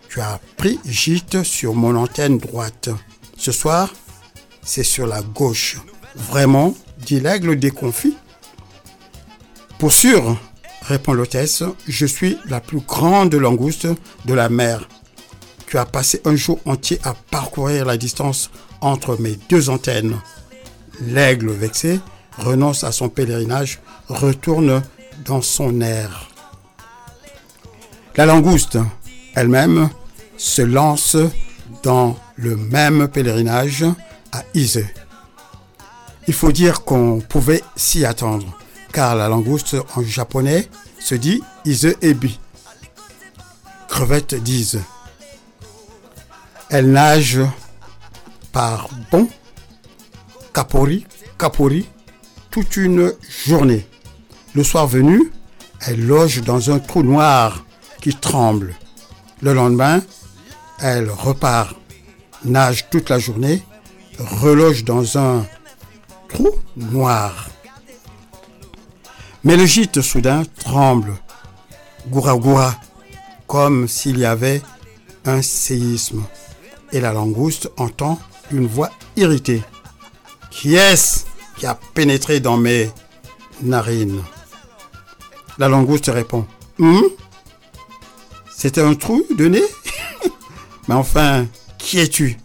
tu 0.09 0.21
as 0.21 0.39
pris 0.57 0.79
gîte 0.85 1.43
sur 1.43 1.75
mon 1.75 1.97
antenne 1.97 2.39
droite. 2.39 2.91
Ce 3.37 3.51
soir, 3.51 3.93
c'est 4.62 4.85
sur 4.85 5.09
la 5.09 5.21
gauche. 5.21 5.79
Vraiment 6.15 6.77
dit 6.99 7.19
l'aigle 7.19 7.59
déconfit. 7.59 8.16
Pour 9.81 9.93
sûr, 9.93 10.39
répond 10.83 11.12
l'hôtesse, 11.12 11.65
je 11.89 12.07
suis 12.07 12.39
la 12.45 12.61
plus 12.61 12.79
grande 12.79 13.35
langouste 13.35 13.89
de 14.27 14.35
la 14.35 14.49
mer. 14.49 14.87
Tu 15.74 15.78
as 15.78 15.86
passé 15.86 16.22
un 16.24 16.36
jour 16.36 16.60
entier 16.66 17.01
à 17.02 17.14
parcourir 17.14 17.84
la 17.84 17.96
distance 17.96 18.48
entre 18.80 19.20
mes 19.20 19.36
deux 19.48 19.70
antennes. 19.70 20.20
L'aigle 21.01 21.51
vexé 21.51 21.98
renonce 22.38 22.84
à 22.84 22.92
son 22.92 23.09
pèlerinage, 23.09 23.80
retourne 24.09 24.82
dans 25.24 25.42
son 25.42 25.80
air. 25.80 26.30
La 28.14 28.24
langouste 28.24 28.78
elle-même 29.34 29.90
se 30.36 30.62
lance 30.62 31.16
dans 31.82 32.16
le 32.36 32.55
même 32.55 33.09
pèlerinage 33.09 33.84
à 34.30 34.44
Ise. 34.55 34.86
Il 36.28 36.34
faut 36.34 36.52
dire 36.52 36.84
qu'on 36.84 37.18
pouvait 37.18 37.64
s'y 37.74 38.05
attendre, 38.05 38.56
car 38.92 39.16
la 39.16 39.26
langouste 39.26 39.74
en 39.96 40.05
japonais 40.05 40.68
se 41.01 41.16
dit 41.16 41.42
Ise 41.64 41.96
Ebi. 42.01 42.38
Crevette 43.88 44.36
d'Ise. 44.36 44.80
Elle 46.76 46.90
nage 46.90 47.38
par 48.51 48.88
bon, 49.12 49.28
capori, 50.52 51.06
capori, 51.38 51.86
toute 52.51 52.76
une 52.76 53.12
journée. 53.46 53.86
Le 54.56 54.64
soir 54.64 54.88
venu, 54.88 55.30
elle 55.86 56.05
loge 56.05 56.42
dans 56.42 56.72
un 56.72 56.80
trou 56.80 57.05
noir 57.05 57.64
qui 58.01 58.12
tremble. 58.12 58.74
Le 59.40 59.55
lendemain, 59.55 60.02
elle 60.80 61.09
repart, 61.10 61.76
nage 62.44 62.90
toute 62.90 63.09
la 63.09 63.20
journée, 63.20 63.62
reloge 64.18 64.82
dans 64.82 65.16
un 65.16 65.46
trou 66.28 66.51
noir. 66.76 67.51
Mais 69.44 69.56
le 69.56 69.64
gîte 69.64 70.01
soudain 70.01 70.42
tremble, 70.59 71.14
goura 72.09 72.34
goura, 72.34 72.74
comme 73.46 73.86
s'il 73.86 74.18
y 74.18 74.24
avait 74.24 74.60
un 75.24 75.40
séisme. 75.40 76.24
Et 76.95 77.01
la 77.01 77.12
langouste 77.12 77.73
entend 77.77 78.21
une 78.53 78.69
voix 78.69 78.91
irritée. 79.16 79.65
Qui 80.53 80.77
est-ce 80.77 81.25
qui 81.59 81.66
a 81.66 81.77
pénétré 81.93 82.39
dans 82.39 82.57
mes 82.57 82.89
narines? 83.62 84.23
La 85.59 85.69
langouste 85.69 86.07
répond. 86.07 86.47
Hum 86.79 87.03
C'était 88.57 88.81
un 88.81 88.95
trou 88.95 89.25
de 89.37 89.47
nez? 89.49 89.65
Mais 90.89 90.95
enfin, 90.95 91.47
qui 91.79 91.99
es-tu? 91.99 92.39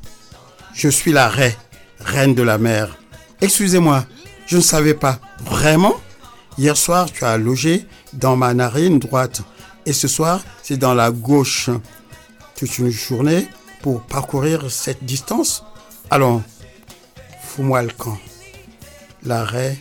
Je 0.73 0.89
suis 0.89 1.11
la 1.11 1.29
raie, 1.29 1.55
reine 1.99 2.33
de 2.33 2.41
la 2.41 2.57
mer. 2.57 2.97
Excusez-moi, 3.41 4.03
je 4.47 4.57
ne 4.57 4.61
savais 4.61 4.95
pas. 4.95 5.19
Vraiment? 5.45 5.93
Hier 6.57 6.75
soir, 6.75 7.11
tu 7.11 7.23
as 7.23 7.37
logé 7.37 7.85
dans 8.13 8.35
ma 8.35 8.55
narine 8.55 8.97
droite. 8.97 9.43
Et 9.85 9.93
ce 9.93 10.07
soir, 10.07 10.41
c'est 10.63 10.77
dans 10.77 10.95
la 10.95 11.11
gauche. 11.11 11.69
Toute 12.57 12.79
une 12.79 12.89
journée 12.89 13.47
pour 13.81 14.01
parcourir 14.01 14.69
cette 14.71 15.03
distance 15.03 15.63
Allons, 16.11 16.41
fous-moi 17.43 17.83
le 17.83 17.91
camp. 17.91 18.17
L'arrêt 19.23 19.77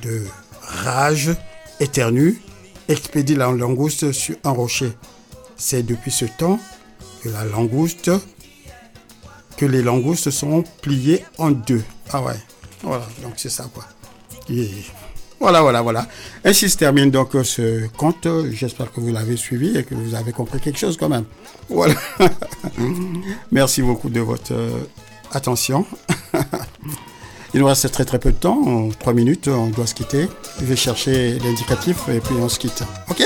de 0.00 0.24
rage 0.62 1.30
éternue 1.80 2.40
expédie 2.88 3.34
la 3.34 3.50
langouste 3.50 4.12
sur 4.12 4.36
un 4.44 4.50
rocher. 4.50 4.92
C'est 5.56 5.82
depuis 5.82 6.12
ce 6.12 6.24
temps 6.24 6.60
que 7.22 7.28
la 7.28 7.44
langouste, 7.44 8.10
que 9.56 9.66
les 9.66 9.82
langoustes 9.82 10.30
sont 10.30 10.62
pliées 10.82 11.24
en 11.38 11.50
deux. 11.50 11.82
Ah 12.12 12.22
ouais, 12.22 12.40
voilà, 12.82 13.06
donc 13.22 13.34
c'est 13.36 13.50
ça 13.50 13.68
quoi. 13.72 13.84
Voilà, 15.42 15.60
voilà, 15.60 15.82
voilà. 15.82 16.06
Ainsi 16.44 16.70
se 16.70 16.76
termine 16.76 17.10
donc 17.10 17.30
ce 17.42 17.88
conte. 17.96 18.28
J'espère 18.52 18.92
que 18.92 19.00
vous 19.00 19.12
l'avez 19.12 19.36
suivi 19.36 19.76
et 19.76 19.82
que 19.82 19.92
vous 19.96 20.14
avez 20.14 20.30
compris 20.30 20.60
quelque 20.60 20.78
chose 20.78 20.96
quand 20.96 21.08
même. 21.08 21.24
Voilà. 21.68 21.94
Merci 23.50 23.82
beaucoup 23.82 24.08
de 24.08 24.20
votre 24.20 24.52
euh, 24.52 24.70
attention. 25.32 25.84
Il 27.54 27.60
nous 27.60 27.66
reste 27.66 27.90
très 27.90 28.04
très 28.04 28.20
peu 28.20 28.30
de 28.30 28.36
temps, 28.36 28.62
en 28.62 28.88
trois 28.90 29.12
minutes, 29.12 29.48
on 29.48 29.66
doit 29.66 29.86
se 29.86 29.94
quitter. 29.94 30.28
Je 30.60 30.64
vais 30.64 30.76
chercher 30.76 31.38
l'indicatif 31.40 32.08
et 32.08 32.20
puis 32.20 32.34
on 32.40 32.48
se 32.48 32.60
quitte. 32.60 32.84
Ok? 33.10 33.22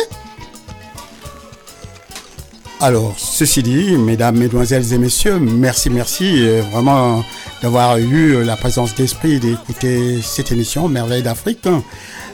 Alors, 2.81 3.15
ceci 3.17 3.63
dit, 3.63 3.97
mesdames, 3.97 4.37
mesdemoiselles 4.37 4.93
et 4.93 4.99
messieurs, 4.99 5.39
merci, 5.39 5.89
merci 5.89 6.47
euh, 6.47 6.61
vraiment 6.71 7.25
d'avoir 7.63 7.97
eu 7.97 8.45
la 8.45 8.55
présence 8.57 8.95
d'esprit 8.95 9.41
d'écouter 9.41 10.21
cette 10.21 10.53
émission 10.53 10.87
Merveille 10.87 11.23
d'Afrique. 11.23 11.67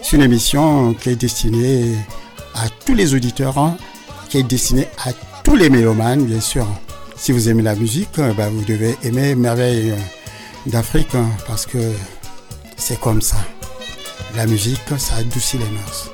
C'est 0.02 0.16
une 0.16 0.22
émission 0.22 0.94
qui 0.94 1.10
est 1.10 1.16
destinée 1.16 1.94
à 2.56 2.68
tous 2.84 2.94
les 2.94 3.14
auditeurs, 3.14 3.56
hein, 3.56 3.76
qui 4.28 4.38
est 4.38 4.42
destinée 4.42 4.88
à 5.04 5.12
tous 5.44 5.54
les 5.54 5.70
mélomanes, 5.70 6.24
bien 6.24 6.40
sûr. 6.40 6.66
Si 7.16 7.30
vous 7.30 7.48
aimez 7.48 7.62
la 7.62 7.76
musique, 7.76 8.18
eh 8.18 8.34
ben, 8.34 8.48
vous 8.48 8.64
devez 8.64 8.96
aimer 9.04 9.36
Merveille 9.36 9.94
d'Afrique 10.66 11.14
hein, 11.14 11.28
parce 11.46 11.66
que 11.66 11.78
c'est 12.76 12.98
comme 12.98 13.22
ça. 13.22 13.36
La 14.34 14.46
musique, 14.46 14.80
ça 14.98 15.14
adoucit 15.16 15.58
les 15.58 15.70
mœurs. 15.70 16.10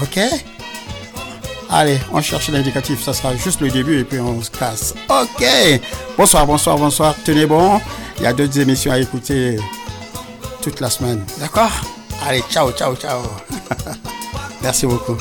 Ok? 0.00 0.20
Allez, 1.76 1.98
on 2.12 2.22
cherche 2.22 2.50
l'indicatif, 2.50 3.02
ça 3.02 3.12
sera 3.12 3.34
juste 3.34 3.60
le 3.60 3.68
début 3.68 3.98
et 3.98 4.04
puis 4.04 4.20
on 4.20 4.40
se 4.40 4.48
casse. 4.48 4.94
Ok 5.08 5.44
Bonsoir, 6.16 6.46
bonsoir, 6.46 6.78
bonsoir, 6.78 7.16
tenez 7.24 7.46
bon. 7.46 7.80
Il 8.18 8.22
y 8.22 8.26
a 8.28 8.32
d'autres 8.32 8.60
émissions 8.60 8.92
à 8.92 8.98
écouter 9.00 9.56
toute 10.62 10.78
la 10.78 10.88
semaine. 10.88 11.26
D'accord? 11.40 11.72
Allez, 12.24 12.44
ciao, 12.48 12.70
ciao, 12.70 12.94
ciao. 12.94 13.22
Merci 14.62 14.86
beaucoup. 14.86 15.16